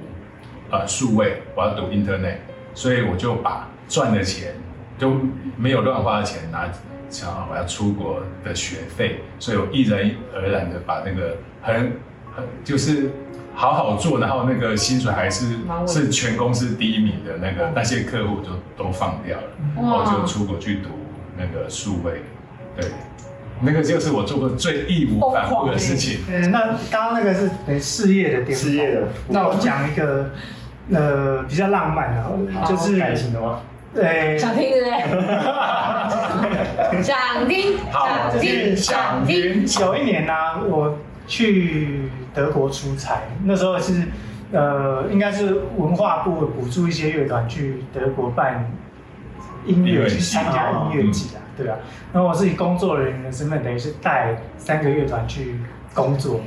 [0.69, 2.35] 呃数位，我要读 Internet，
[2.73, 4.53] 所以我就把赚的钱
[4.99, 5.15] 都
[5.57, 6.69] 没有乱花的钱拿，
[7.09, 11.93] 想要我要出国的学费，所以我毅然而然的把那个很
[12.35, 13.09] 很就是
[13.55, 15.57] 好好做，然后那个薪水还是
[15.87, 19.43] 是全公司第一名的那个那些客户就都放掉了，
[19.75, 20.89] 然后就出国去读
[21.37, 22.21] 那个数位，
[22.75, 22.85] 对。
[23.63, 26.19] 那个就是我做过最义无反顾的事情。
[26.29, 30.29] 嗯，那刚刚那个是等于事业的巅峰，事业的那我讲一个
[30.91, 32.25] 呃比较浪漫的
[32.65, 33.61] 就是感情的吗？
[33.93, 35.01] 对想听对不对？
[37.03, 39.65] 想听，好想听，想听。
[39.81, 40.33] 有一年呢、
[40.69, 40.97] 我
[41.27, 44.03] 去德国出差，那时候是
[44.53, 48.71] 呃，应该是文化部补助一些乐团去德国办
[49.65, 51.77] 音乐参加音乐节啊，对啊。
[52.13, 55.59] 然后我是以工作人员的身份，等于是带三个乐团去
[55.93, 56.39] 工作。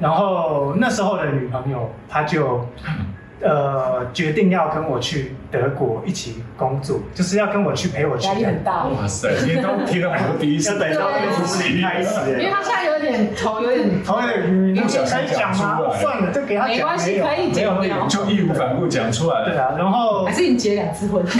[0.00, 2.66] 然后那时候的女朋友，她就
[3.42, 15.62] 呃决定要跟我去德国一起工作，就是要跟我去陪我去压力很大，哇塞，今天都听了很多第一次 要，等到对从零开始因为耶，他现在有点头有点同样的语不小心可以讲出？
[15.62, 19.50] 来算了，就给他讲，没关系可以没有就义无反顾讲出来了。
[19.50, 21.22] 对啊，然后还是你结两次婚？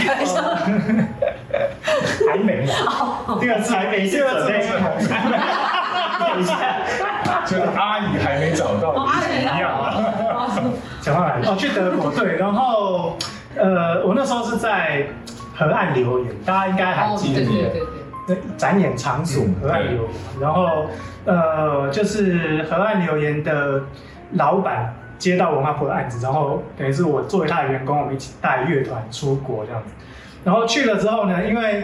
[2.27, 4.59] 还没啊，第二次还没，第二次没
[6.19, 6.55] 等一下，
[7.45, 9.93] 就是阿姨还没找到，哦阿姨一样啊。
[11.01, 11.45] 讲到哪里？
[11.47, 13.15] 哦，去德国对，然后
[13.55, 15.05] 呃，我那时候是在
[15.55, 17.81] 河岸留言，大家应该还哦，记得对对对
[18.27, 20.11] 对，那展演场所嗯河岸留言，
[20.41, 20.87] 然后
[21.25, 23.81] 呃，就是河岸留言的
[24.33, 29.89] 老板接到文化部的案子，然后等于是我作为他的员工，我们一起带乐团出国这样子。
[30.45, 31.83] 然后去了之后呢，因为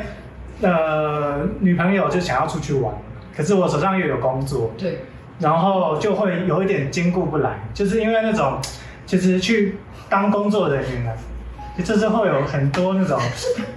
[0.62, 2.94] 呃女朋友就想要出去玩，
[3.36, 5.00] 可是我手上又有工作，对，
[5.40, 8.60] 然后就会有一点兼顾不来，就是因为那种
[9.06, 11.12] 其实去当工作人员啊，
[11.84, 13.20] 就是会有很多那种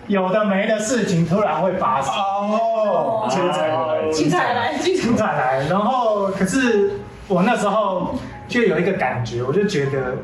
[0.07, 2.13] 有的没的事情突然会发生。
[2.15, 6.91] 哦，精彩来精彩来，精彩来，然后可是
[7.27, 8.15] 我那时候
[8.47, 10.17] 就有一个感觉，我就觉得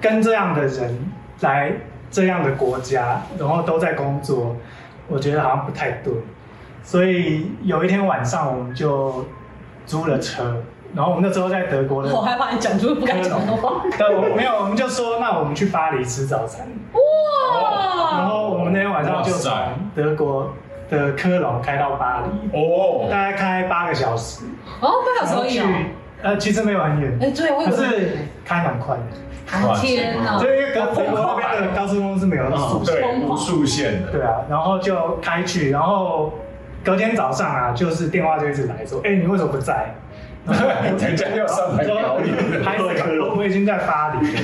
[0.00, 0.98] 跟这样的人
[1.40, 1.72] 来
[2.10, 4.56] 这样的国家，然后都在工作，
[5.08, 6.12] 我觉得好像不太对。
[6.82, 9.24] 所以有一天晚上，我们就
[9.86, 10.62] 租了车，
[10.94, 13.82] 然后我们那时候在德国的，我害怕你讲出不该讲的话。
[13.96, 17.00] 对，我没有，我们就说那我们去巴黎吃早餐，哇
[18.12, 18.28] 然哇！
[18.28, 19.52] 后我们那天晚上就从
[19.94, 20.52] 德国
[20.88, 24.44] 的科隆开到巴黎，哦大，概开八个小时。
[24.80, 25.66] 哦，八小时而已去哦。
[26.22, 29.02] 呃，其实没有很远，哎，对，我以为可是开蛮快的，
[29.46, 30.46] 啊天哪就！
[30.46, 36.32] 因为高美国那边的高速公路是没有那速限，对，无数线的，对啊，然后就开去，然后
[36.84, 39.94] 隔天早上啊，就是电话就一直来说，哎，你为什么不在？
[40.98, 42.84] 人家要上来表演，拍摄
[43.22, 44.40] 我我已经在巴黎了。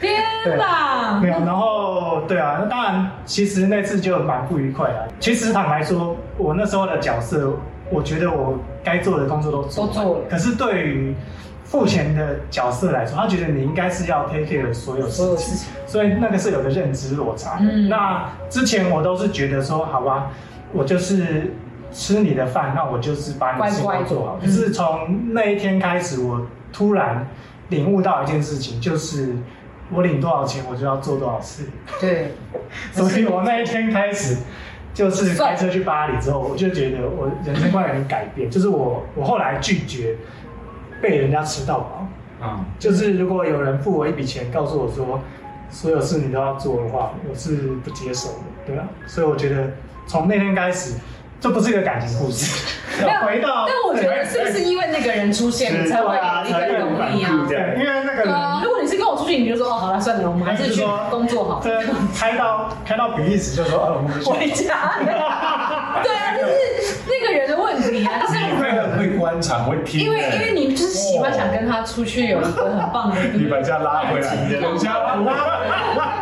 [0.00, 0.20] 天
[0.58, 1.28] 哪没！
[1.28, 5.08] 有，然后对啊，那当然，其实那次就蛮不愉快的。
[5.20, 7.56] 其实坦白说，我那时候的角色，
[7.90, 11.14] 我觉得我该做的工作都做完都做了可是对于
[11.66, 17.64] 付钱的角色来说，他觉得你应该是要 take care 所有事情，所以那个是有个认知落差的。
[17.64, 20.30] 嗯那之前我都是觉得说，好吧，
[20.72, 21.52] 我就是
[21.92, 24.38] 吃你的饭，那我就是把你事情做好。
[24.40, 27.26] 嗯可是从那一天开始，我突然
[27.68, 29.34] 领悟到一件事情，就是
[29.92, 31.64] 我领多少钱，我就要做多少事。
[32.00, 32.32] 对，
[32.92, 34.36] 所以我那一天开始，
[34.94, 40.16] 就是开车去巴黎之后，我就觉得我人生观有点改变，就是我我后来拒绝
[41.06, 42.06] 被人家吃到饱。
[42.42, 45.20] 嗯，就是如果有人付我一笔钱，告诉我说
[45.70, 48.34] 所有事你都要做的话，我是不接受的，
[48.66, 48.84] 对啊。
[49.06, 49.70] 所以我觉得
[50.06, 50.94] 从那天开始，
[51.40, 53.66] 这不是一个感情故事， 要回到。
[53.66, 57.46] 但我觉得是不是因为那个人出现，你才会有一个动力啊？
[57.48, 58.24] 对，因为那个。
[58.62, 61.62] 如果你是跟我出去，你就说哦，好了，算了，我们还是去工作好了。
[61.62, 64.22] 对，开到开到比利时就说，哦，我们。
[64.24, 64.92] 回家。
[66.46, 75.14] 是 那个人的问题啊，就是你会很会观察，会听，因为因为你就是喜欢想跟他出去有一个很棒的地你把人家拉回来，人 家拉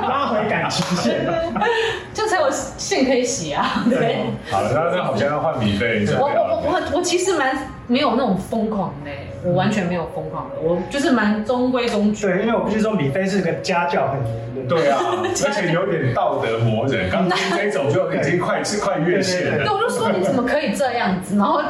[0.09, 1.27] 拉回感情线。
[2.14, 3.85] 这才有线可以洗啊。
[3.91, 7.57] 对，好了，那那好像要换米费，我我我我我其实蛮
[7.87, 9.11] 没有那种疯狂的，
[9.45, 12.26] 我完全没有疯狂的，我就是蛮中规中矩。
[12.26, 14.68] 对，因为我必须说，米菲是个家教很严的。
[14.68, 14.99] 对啊，
[15.47, 19.74] 而且有点道德魔人， 刚刚这种就已经快是快越线对，了。
[19.74, 21.61] 我就说你怎么可以这样子，然后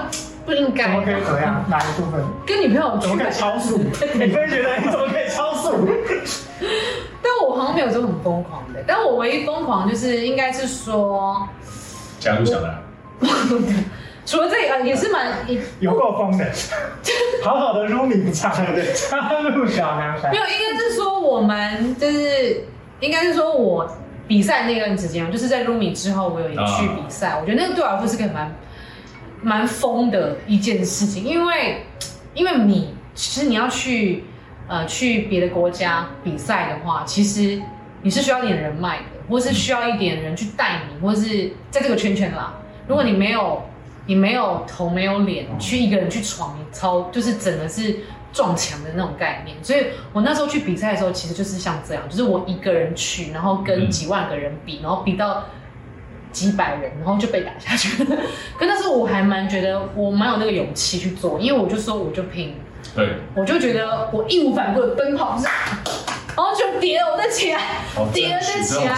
[0.46, 1.64] 不应该怎么可以怎么样？
[1.68, 2.20] 哪一部分？
[2.46, 3.78] 跟女朋友去怎么可以超速？
[4.14, 5.88] 你会觉得你怎么可以超速？
[7.22, 11.48] 但我好像没有这种很疯狂的，但我唯一疯狂就是应该是说，
[12.20, 12.78] 加入小南，
[14.26, 16.44] 除了这个呃也是蛮也 有够疯的，
[17.44, 20.38] 好好的 Rumi 不唱，加入小男孩没。
[20.38, 22.64] 有，应该是说我们就是
[23.00, 23.86] 应该是说我
[24.26, 28.54] 比赛那段时间，就是在 Rumi 之后，我有一去比赛，我觉得那个对我来说是个蛮
[29.42, 31.82] 蛮疯的一件事情，因为
[32.32, 34.24] 因为你其实你要去
[34.68, 37.60] 呃去别的国家比赛的话，其实
[38.00, 42.54] 你是需要一点人脉的，或是需要一点人去带你，或是在这个圈圈啦。
[42.88, 43.62] 如果你没有
[44.06, 48.00] 你没有头没有脸，去一个人去闯，你超就是整个是
[48.32, 49.56] 撞墙的那种概念。
[49.62, 55.44] 所以我那时候去比赛的时候，其实就是像这样，就是我一个人去，然后跟几万个人比，然后比到
[56.32, 58.04] 几百人，然后就被打下去。
[58.58, 62.56] 可那时候我还蛮觉得我蛮有那个勇气去做，因为我就说我就拼，
[62.94, 65.40] 对，我就觉得我义无反顾的奔跑，
[66.36, 67.60] 然后就跌了，我再起来，
[67.94, 68.96] 好跌了再起来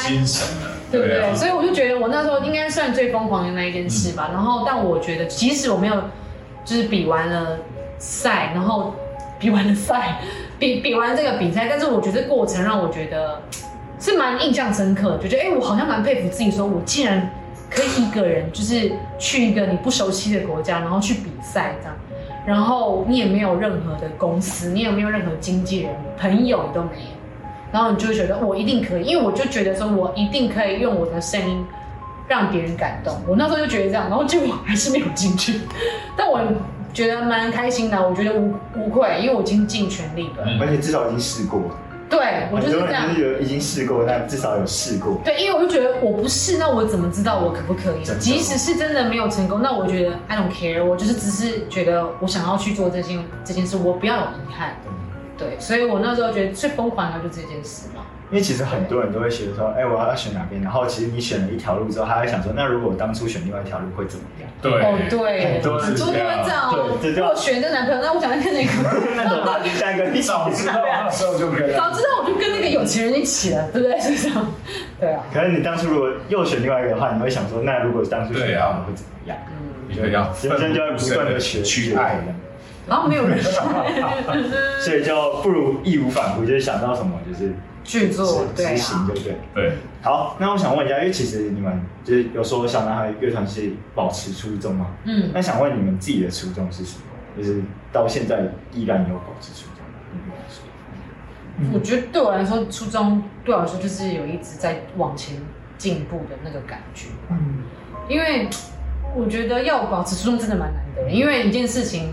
[0.90, 1.20] 对不对？
[1.20, 4.30] 啊所以我就觉得我那时候应该算最疯狂的那一件事吧。
[4.32, 5.94] 然后，但我觉得即使我没有
[6.64, 7.58] 就是比完了
[7.98, 8.94] 赛，然后
[9.38, 10.18] 比完了赛，
[10.58, 13.40] 比比完这个比赛，但是我觉得过程让我觉得
[13.98, 17.30] 是蛮印象深刻的，就觉得哎，我好像蛮佩服自己，说我竟然
[17.70, 21.96] 可以一个人就是去一个你不熟悉的国家，然后去比赛这样。
[22.46, 27.15] 然后你也没有任何的公司，你也没有任何经纪人、朋友，你都没有。
[27.76, 31.62] 然后你就会觉得我一定可以，因为我就觉得说我一定可以用我的声音
[32.26, 33.14] 让别人感动。
[33.28, 35.60] 我那时候就觉得这样，然后结果还是没有进去，
[36.16, 36.40] 但我
[36.94, 40.44] 觉得蛮开心的，我觉得无无愧，因为我已经尽全力了。
[40.46, 41.60] 嗯而且至少已经试过，
[42.08, 45.20] 对我就是这样有已经试过，但至少有试过。
[45.22, 54.74] 对，因为我就觉得我不试，那我怎么知道我可不可以即使是真的没有成功，那我觉得 I don't care，我就是只是觉得我想要去做这件这件事，我不要有遗憾。
[55.38, 58.02] 对，所以我那时候觉得最疯狂的就是这件事嘛。
[58.28, 60.60] 因为其实很多人都会觉得说，哎、我要选哪边？
[60.60, 64.50] 然后其实你选了一条路之后，他会想说，那如果我当初选另外一条路会怎么样？
[64.60, 66.98] 对哦，对，很多很多都会这样哦。
[67.00, 68.72] 对如果选这男朋友，那我想再跟哪个。
[69.14, 69.64] 那怎么办？
[69.76, 71.72] 下一个你早知道那时候就可以。
[71.76, 74.00] 早知道我就跟那个有钱人一起了，对不对？
[74.00, 74.44] 是这样。
[74.98, 79.38] 对啊，可是你当初如果又选另外一个的话，你会想说，那如果当初选他们会怎么样？
[79.52, 82.18] 嗯，一个要人生就会不断的学去爱，
[82.86, 83.38] 然后没有人
[84.80, 87.52] 所以就不如义无反顾，就是想到什么就是
[87.84, 88.70] 去做，执对啊。
[88.70, 89.36] 执行，对不对？
[89.54, 89.72] 对，
[90.02, 94.86] 好，那我想问一下，因为其实你们就是有说小男孩乐团是保持初衷嘛？
[95.04, 97.02] 嗯，那想问你们自己的初衷是什么？
[97.36, 97.60] 就是
[97.92, 98.40] 到现在
[98.72, 99.92] 依然有保持初衷吗？
[100.10, 100.62] 对你们来说
[101.74, 105.36] 我觉得对我来说，初衷对我来说就是有一直在往前
[105.76, 107.08] 进步的那个感觉。
[107.30, 107.64] 嗯，
[108.08, 108.48] 因为
[109.14, 112.12] 我觉得要保持初衷真的蛮难的，因为一件事情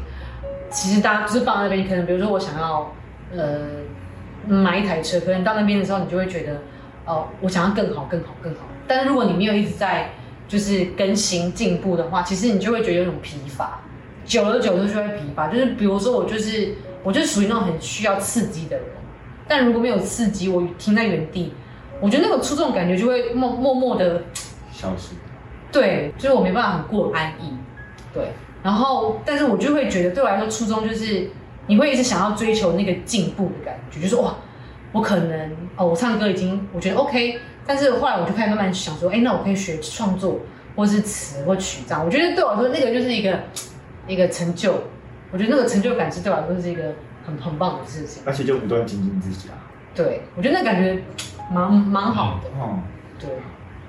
[0.73, 2.91] 其实大家就是放在那边，可能比如说我想要
[3.31, 3.59] 呃
[4.47, 6.59] 买一台车，可能到那边的时候，你就会觉得
[7.05, 8.61] 哦，我想要更好、更好、更好。
[8.87, 10.09] 但是如果你没有一直在
[10.47, 13.79] 就是更新进步的话，其实你就会觉得有种疲乏，
[14.25, 15.47] 久而久之就会疲乏。
[15.47, 18.85] 就是比如说我就是我就是属于那种很需要刺激的人，
[19.47, 21.53] 但如果没有刺激，我停在原地，
[22.01, 24.21] 我觉得那个出众感觉就会默默默的。
[24.71, 25.13] 消失。
[25.71, 27.53] 对，就是我没办法很过安逸，
[28.13, 28.31] 对。
[28.63, 31.29] 然后，但是我就会觉得，对我来说，初衷就是
[31.67, 34.35] 你会一直想要追求那个进步的感觉，就是哇，
[34.93, 40.39] 我可能哦，我唱歌已经我觉得 OK，但是后来我就开始慢慢想说，哎，那我可以学创作，
[40.75, 42.03] 或是词或曲这样。
[42.05, 43.37] 我觉得对我来说，那个就是一个
[44.07, 44.73] 一个成就，
[45.31, 46.93] 我觉得那个成就感是对我来说是一个
[47.25, 48.23] 很很棒的事情。
[48.25, 49.59] 而且就不断精进自己啊。
[49.93, 51.03] 对，我觉得那感觉
[51.51, 52.49] 蛮蛮好的。
[52.61, 52.79] 哦，
[53.19, 53.29] 对。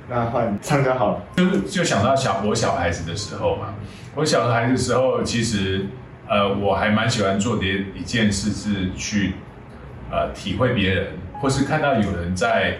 [0.08, 3.74] 那换唱歌好了，就就想到小我小孩子的时候嘛，
[4.14, 5.86] 我小孩子的时候，其实
[6.28, 9.32] 呃我还蛮喜欢做的一件事是去
[10.10, 11.06] 呃体会别人，
[11.40, 12.76] 或是看到有人在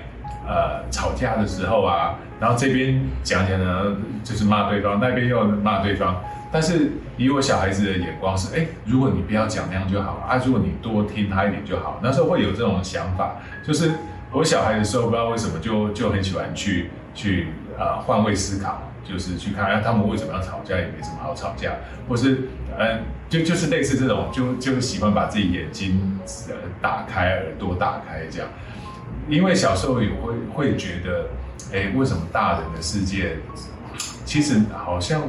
[0.47, 6.22] 呃吵架的时候啊，然后这边讲讲呢就是骂对方，那边又骂对方，
[6.53, 13.93] 但是以我小孩子的眼光是，哎，如果你不要讲那样就好了啊，如果你多听他一点就好，那时候会有这种想法，就是
[14.31, 16.91] 我小孩的时候不知道为什么就就很喜欢去。
[17.15, 17.49] 去
[17.79, 21.73] 啊换位思考，就是去看，啊，他们为什么要吵架，也没什么好吵架，
[22.09, 28.49] 或是，嗯，就就是类似这种，就就喜欢把自己眼睛呃打开，耳朵打开这样，
[29.29, 31.29] 因为小时候也会会觉得，
[31.73, 33.37] 哎，为什么大人的世界
[34.25, 35.23] 其实好像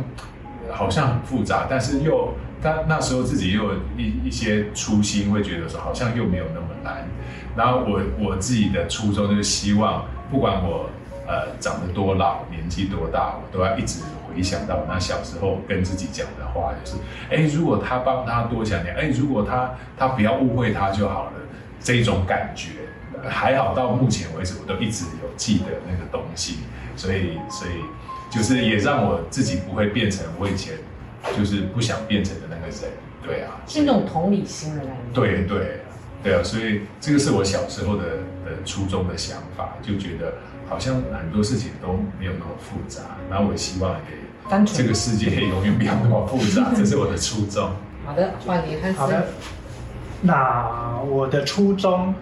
[0.72, 7.08] 好像很复杂，但是又，但那时候自己又一一些初心，会觉得说好像又没有那么难，
[7.56, 10.90] 然后我我自己的初衷就是希望，不管我。
[11.28, 16.98] 呃，长得多老，年纪多大，我都要一直回想到那小时候跟自己讲的话，就是，
[17.32, 21.32] 哎，如果他帮他多想点，哎，如果他他不要误会他就好了，
[21.80, 22.70] 这种感觉，
[23.28, 26.60] 还好到目前为止我都一直有记得那个东西，
[26.96, 27.72] 所以所以
[28.30, 30.76] 就是也让我自己不会变成我以前
[31.36, 32.92] 就是不想变成的那个人，
[33.24, 35.80] 对啊，是那种同理心的感觉，对对
[36.22, 38.04] 对啊，所以这个是我小时候的
[38.46, 40.32] 的初衷的想法，就觉得。
[40.68, 47.70] 好像很多事情都没有那么复杂，然后我希望也这个世界永远不要那么复杂， 这是我的初衷。
[48.06, 48.98] 好的，换你开始。
[48.98, 49.28] 好的，
[50.22, 52.14] 那我的初衷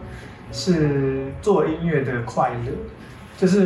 [0.51, 2.71] 是做音乐的快乐，
[3.37, 3.65] 就是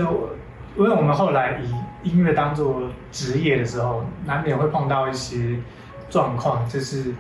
[0.76, 5.58] 因为我们后来以音乐当做职业的时候，难免会碰到一些
[6.10, 7.14] 状况，就是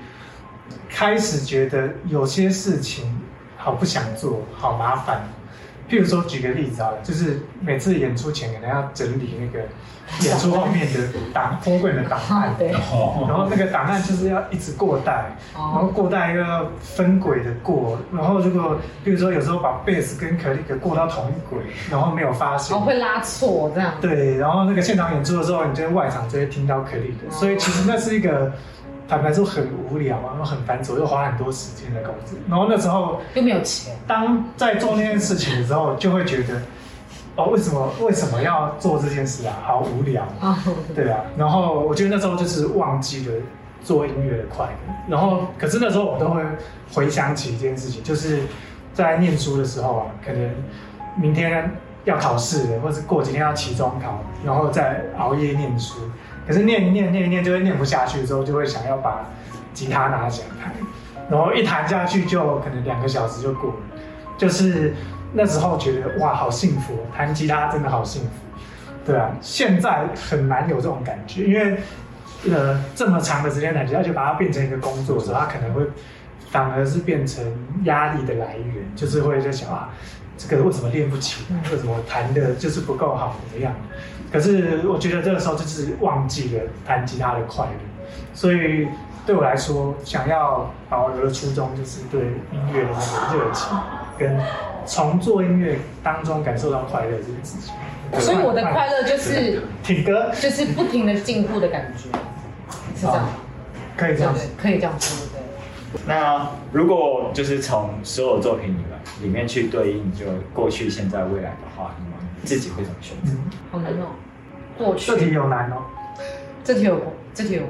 [0.89, 3.19] 开始觉得有些事情
[3.57, 5.21] 好不想做，好麻烦。
[5.89, 9.65] 譬如说，举个例子啊，就是每次演出前可能要整理那个
[10.21, 10.99] 演出后面的
[11.33, 18.75] 档货柜的档案，对，然后那个档案就是要一直过带，然后过带又要分轨的过，然后如果
[19.05, 21.59] 譬如说有时候把贝斯跟可丽格过到同一轨，
[21.89, 28.51] 然后没有发现，哦，会拉错这样，对，然后那个现场演出的时候，你就在外场就会听到可丽的，所以其实那是一个。
[29.07, 32.37] 坦白说很无聊啊，然后很繁琐，又花很多时间的工作。
[32.49, 33.95] 然后那时候又没有钱。
[34.05, 36.61] 当在做那件事情的时候，就会觉得，
[37.37, 39.55] 哦，为什么为什么要做这件事啊？
[39.63, 40.61] 好无聊啊！
[40.93, 41.21] 对啊。
[41.37, 43.33] 然后我觉得那时候就是忘记了
[43.81, 44.93] 做音乐的快乐。
[45.07, 46.43] 然后可是那时候我都会
[46.93, 48.41] 回想起一件事情，就是
[48.93, 50.51] 在念书的时候啊，可能
[51.15, 51.71] 明天
[52.03, 56.01] 要考试，或者过几天要期中考，然后再熬夜念书。
[56.47, 59.25] 可是念一念念一念就会念不下去，之后就会想要把
[59.73, 60.73] 吉他拿起来弹，
[61.29, 63.75] 然后一弹下去就可能两个小时就过了。
[64.37, 64.95] 就是
[65.33, 68.29] 那时候觉得哇，好幸福，弹吉他真的好幸福。
[69.05, 71.77] 对啊，现在很难有这种感觉，因为
[72.49, 75.83] 呃这么长的时间弹吉他，就把它变成一个工作的时候，它可能会
[76.49, 77.43] 反而是变成
[77.83, 79.89] 压力的来源，就是会在想啊，
[80.37, 83.73] 这个为什么练不起来，为什么弹的就是不够好，怎么样？
[84.31, 87.71] 可是我觉得这个时候就是忘记了弹吉他的快乐，
[88.33, 88.87] 所以
[89.25, 92.21] 对我来说，想要保留的初衷就是对
[92.51, 93.77] 音乐的那个热情，
[94.17, 94.39] 跟
[94.85, 97.73] 从做音乐当中感受到快乐这件事情。
[98.21, 102.03] 所以我的快乐就是听歌，就是不停的进步的感觉，
[102.95, 103.27] 是这样，
[103.97, 106.01] 可以这样，可以这样说，对。
[106.05, 108.85] 那如果就是从所有作品里面
[109.23, 113.33] 里面去对应，就过去、现在、未来的话，你们自己会怎么选择？
[113.71, 114.15] 好难哦，
[114.77, 115.11] 过去。
[115.11, 115.77] 这题有难哦，
[116.63, 117.63] 这题有，这题有。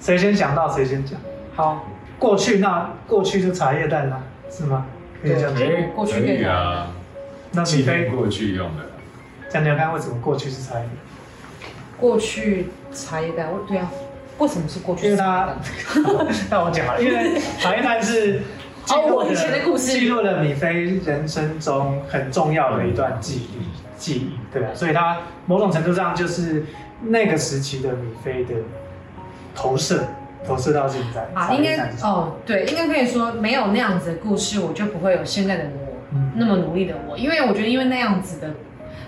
[0.00, 1.18] 谁先想到谁先讲。
[1.54, 1.86] 好，
[2.18, 4.20] 过去那过去就茶叶蛋啦，
[4.50, 4.86] 是吗？
[5.22, 5.94] 可以这样讲。
[5.94, 6.88] 过去可以啊。
[7.52, 8.84] 那你非过去用的。
[9.48, 10.86] 讲讲看为什么过去是茶叶？
[11.98, 13.90] 过去茶叶蛋，我对啊。
[14.36, 15.06] 为什么是过去？
[15.06, 15.54] 因为它，
[16.50, 18.42] 那我讲了，因为茶叶蛋是
[18.84, 20.72] 记录哦我以前的故事记录了米菲
[21.04, 26.64] 人生中很重要的一段记忆，记忆，对啊，所以他某种程度上就是
[27.02, 28.54] 那个时期的米菲的
[29.54, 30.04] 投射，
[30.46, 37.16] 投射到现在啊，应该哦，对，应该可以说没有那样子的故事，我就不会有现在的我，嗯那么努力的我。
[37.16, 38.50] 因为我觉得，因为那样子的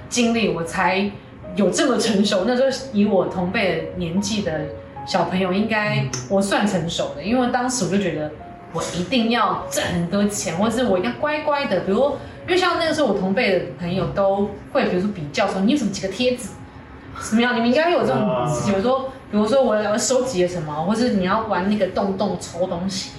[0.08, 1.10] 经历，我才
[1.54, 2.44] 有这么成熟。
[2.46, 4.62] 那时候以我同辈的年纪的
[5.06, 8.30] 小朋友，应该我算成熟的，因为当时我就觉得
[8.76, 11.80] 我一定要挣很多钱，或是我一定要乖乖的。
[11.80, 12.16] 比如，
[12.46, 16.50] 因为像那个时候我同辈的朋友都会，比如说比较说你有什么几个贴纸。
[17.18, 17.56] 怎么样？
[17.56, 23.12] 你们应该有这种事情，比如说，比如说我要收集了什么，或是你要玩那个洞洞抽东西。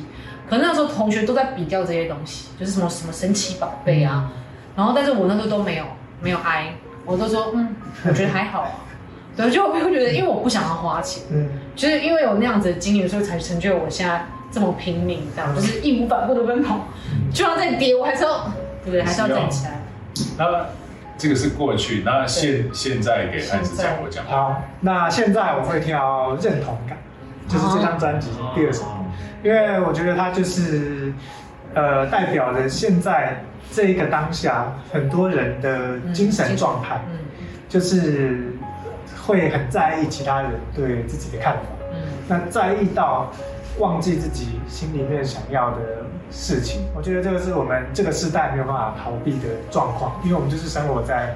[0.48, 4.32] 可能那时候同学都在比较这些东西，就是什么什么神奇宝贝啊。
[4.76, 5.86] 然后，但是我那时候都没有
[6.22, 7.76] 没有挨，我都说嗯，
[8.08, 8.72] 我觉得还好啊。
[9.36, 16.88] 对，就我会觉得，因为我不想要花钱，嗯，就是因为有那样子的经历，所以才成就我现在这么拼命，这样就是义无反顾的奔跑。
[17.34, 18.52] 就算再跌，我还是要，
[18.84, 19.04] 对不对？
[19.04, 19.82] 还是要站起来。
[20.38, 20.66] 那
[21.18, 24.26] 这个是过去，那现现在给汉斯讲，我讲。
[24.26, 26.98] 好，那现在我会挑认同感，
[27.48, 28.84] 就是这张专辑第二首，
[29.44, 31.14] 因为我觉得它就是
[31.74, 37.18] 呃代表了现在这一个当下很多人的精神状态，嗯。
[37.70, 38.54] 就是
[39.26, 41.98] 会很在意其他人对自己的看法，嗯。
[42.26, 43.30] 那在意到
[43.80, 45.78] 忘记自己心里面想要的
[46.32, 51.36] 事情，我觉得这个是我们这个时代没有办法逃避的状况，因为我们就是生活在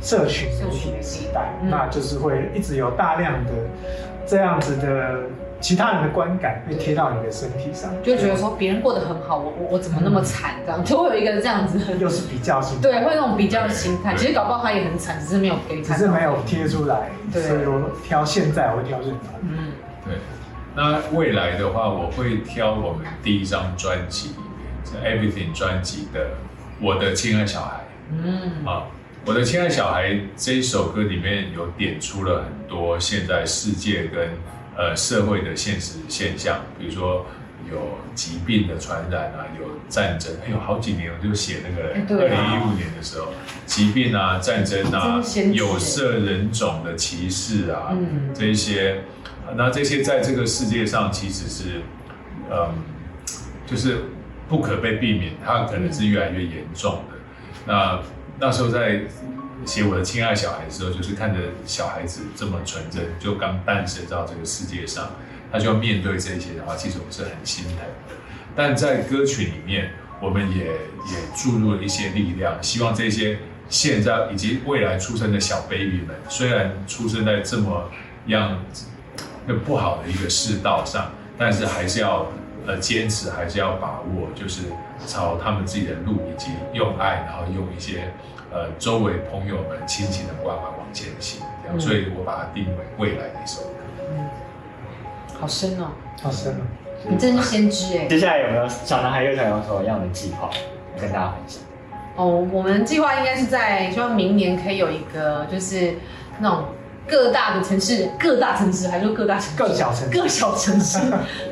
[0.00, 3.52] 社群媒体的时代，嗯那就是会一直有大量的
[4.26, 5.20] 这样子的
[5.60, 10.54] 其他人的观感被贴到你的身体上，就觉得说别人过得很好，我我我怎么那么惨？
[10.64, 14.14] 这样 就会有一个这样子的，又是比较心，对，会有那种比较的心态。
[14.14, 15.96] 其实搞不好他也很惨，只是没有给你看到。
[15.96, 19.18] 只是没有贴出来，所以我挑现在我会挑认同。
[19.42, 19.72] 嗯，
[20.04, 20.14] 对，
[20.78, 26.20] 那未来的话，我会挑我们第一张专辑里面，是 Everything 专辑的
[26.80, 27.80] 《我的亲爱小孩》。
[28.12, 28.64] 嗯。
[28.64, 28.84] 啊，
[29.24, 34.28] 我的亲爱小孩这一首歌里面有点出了很多现在世界跟
[34.76, 37.26] 呃社会的现实现象，比如说
[37.68, 43.32] 有疾病的传染啊，有战争，哎呦好几年我就写那个哎二零一五年的时候，
[43.66, 45.20] 疾病啊、战争啊
[45.52, 48.32] 有色人种的歧视啊，嗯。
[48.32, 49.00] 这一些，
[49.56, 51.80] 那这些在这个世界上其实是，
[52.50, 52.74] 嗯，
[53.66, 54.04] 就是
[54.48, 57.16] 不可被避免，它可能是越来越严重的。
[57.66, 58.00] 那
[58.38, 59.02] 那时候在
[59.64, 65.10] 写我的亲爱小孩的时候，就是看着小孩子这么纯真，就刚诞生到这个世界上，
[65.52, 68.14] 他就要面对这些的话，其实我是很心疼的。
[68.54, 69.90] 但在歌曲里面，
[70.20, 73.38] 我们也也注入了一些力量，希望这些
[73.68, 77.90] 现在以及未来出生的小 baby 们，虽然出生在这么
[78.26, 78.86] 样子
[79.48, 82.26] 那不好的一个世道上，但是还是要
[82.66, 84.64] 呃坚持，还是要把握，就是
[85.06, 88.12] 朝他们自己的路，以及用爱，然后用一些
[88.52, 91.40] 呃周围朋友们、亲情的关怀往前行。
[91.62, 93.68] 这样，嗯所以我把它定为未来的一首歌。
[95.40, 95.92] 好深哦，
[96.22, 96.60] 好深哦。
[97.08, 98.06] 你真是先知哎。
[98.06, 100.50] 接下来有没有小男孩又想有什么样的计划
[101.00, 101.62] 跟大家分享？
[102.16, 105.94] 哦，我们计划应该是在希望明年可以有一个就是
[106.40, 106.64] 那种
[107.08, 110.18] 各大的城市，各大城市还是说各大城市，各小城市。
[110.18, 110.98] 各小城市，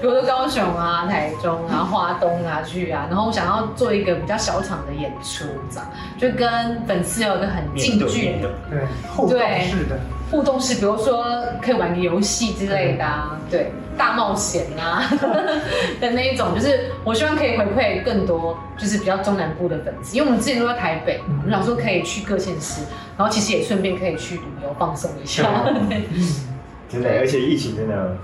[0.01, 8.51] 比如说高雄啊、台中啊、花东啊去啊，然后我想要做一个比较小场的演出，这样就跟粉丝有一个很近距离的。
[8.69, 9.99] 对，互动式的，
[10.31, 11.25] 互动式，比如说
[11.63, 15.09] 可以玩个游戏之类的啊，对，大冒险啊
[16.01, 22.83] 的那一种，就是我希望可以回馈更多，就是比较中南部的粉丝，因为我们之前都在台北，我们想说可以去各县市，
[23.17, 25.45] 然后其实也顺便可以去旅游放松一下，
[25.89, 26.03] 对
[26.91, 28.17] 真的，而且疫情真的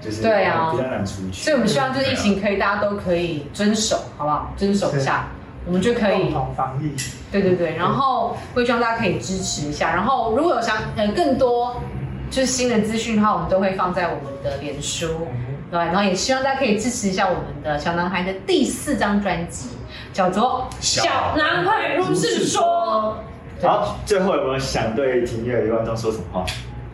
[0.00, 0.70] 就是对啊。
[0.72, 1.42] 比较难出去。
[1.44, 4.52] 所以我们希望就是疫情可以大家都可以遵守，好不好？
[4.56, 5.28] 遵守一下，
[5.70, 6.92] 我们就可以共同防疫。
[7.30, 11.80] 对对对，然后会希望大家可以支持一下，然后如果有想呃更多
[12.28, 15.28] 就是新的资讯的话，我们都会放在我们的脸书，
[15.70, 19.68] 对，然后也希望大家可以支持一下我们的小男孩的第四张专辑，
[20.12, 23.16] 叫做《小小男孩如是说》。
[23.64, 26.44] 好，最后有没有想对听乐的观众说什么话？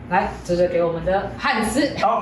[0.09, 1.89] 来，这是给我们的汉斯。
[1.99, 2.21] 好，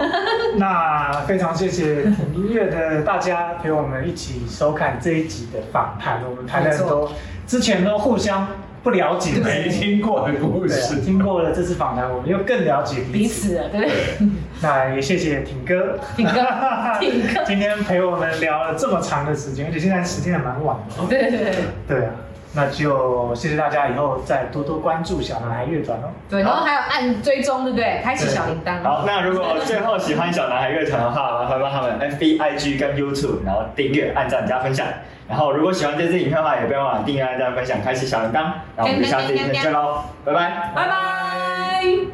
[0.57, 6.21] 那非常谢谢挺音乐的大家陪我们一起收看这一集的访谈。
[6.27, 7.11] 我们谈了很多
[7.45, 8.47] 之前都互相
[8.81, 13.49] 不了解、没听过的故对啊事，听过了这次访谈，我们又更了解彼彼此。
[13.49, 14.29] 此了，对不对？
[14.61, 16.41] 那也谢谢挺哥，挺哥
[16.99, 21.05] 挺哥今天陪我们聊了这么长的时间，而且现在时间也蛮晚的。
[21.07, 21.51] 对对对
[21.87, 22.11] 对，对啊，
[22.55, 26.07] 那就谢谢大家，以后再多多关注小男孩乐团哦。
[26.29, 27.99] 对，然后还有按追踪，对不对？
[28.03, 28.81] 开启小铃铛。
[28.81, 34.87] 好，那如果最后喜欢小男孩乐团的话，麻烦帮他们 FB、IG 跟 YouTube，然后订阅、按赞、加分享。
[35.27, 38.35] 然后如果喜欢这支影片的话，也不要忘了订阅、按赞、分享、开启小铃铛。
[38.77, 40.71] 然后我们就下次影片见喽，拜拜。
[40.75, 42.05] 拜拜。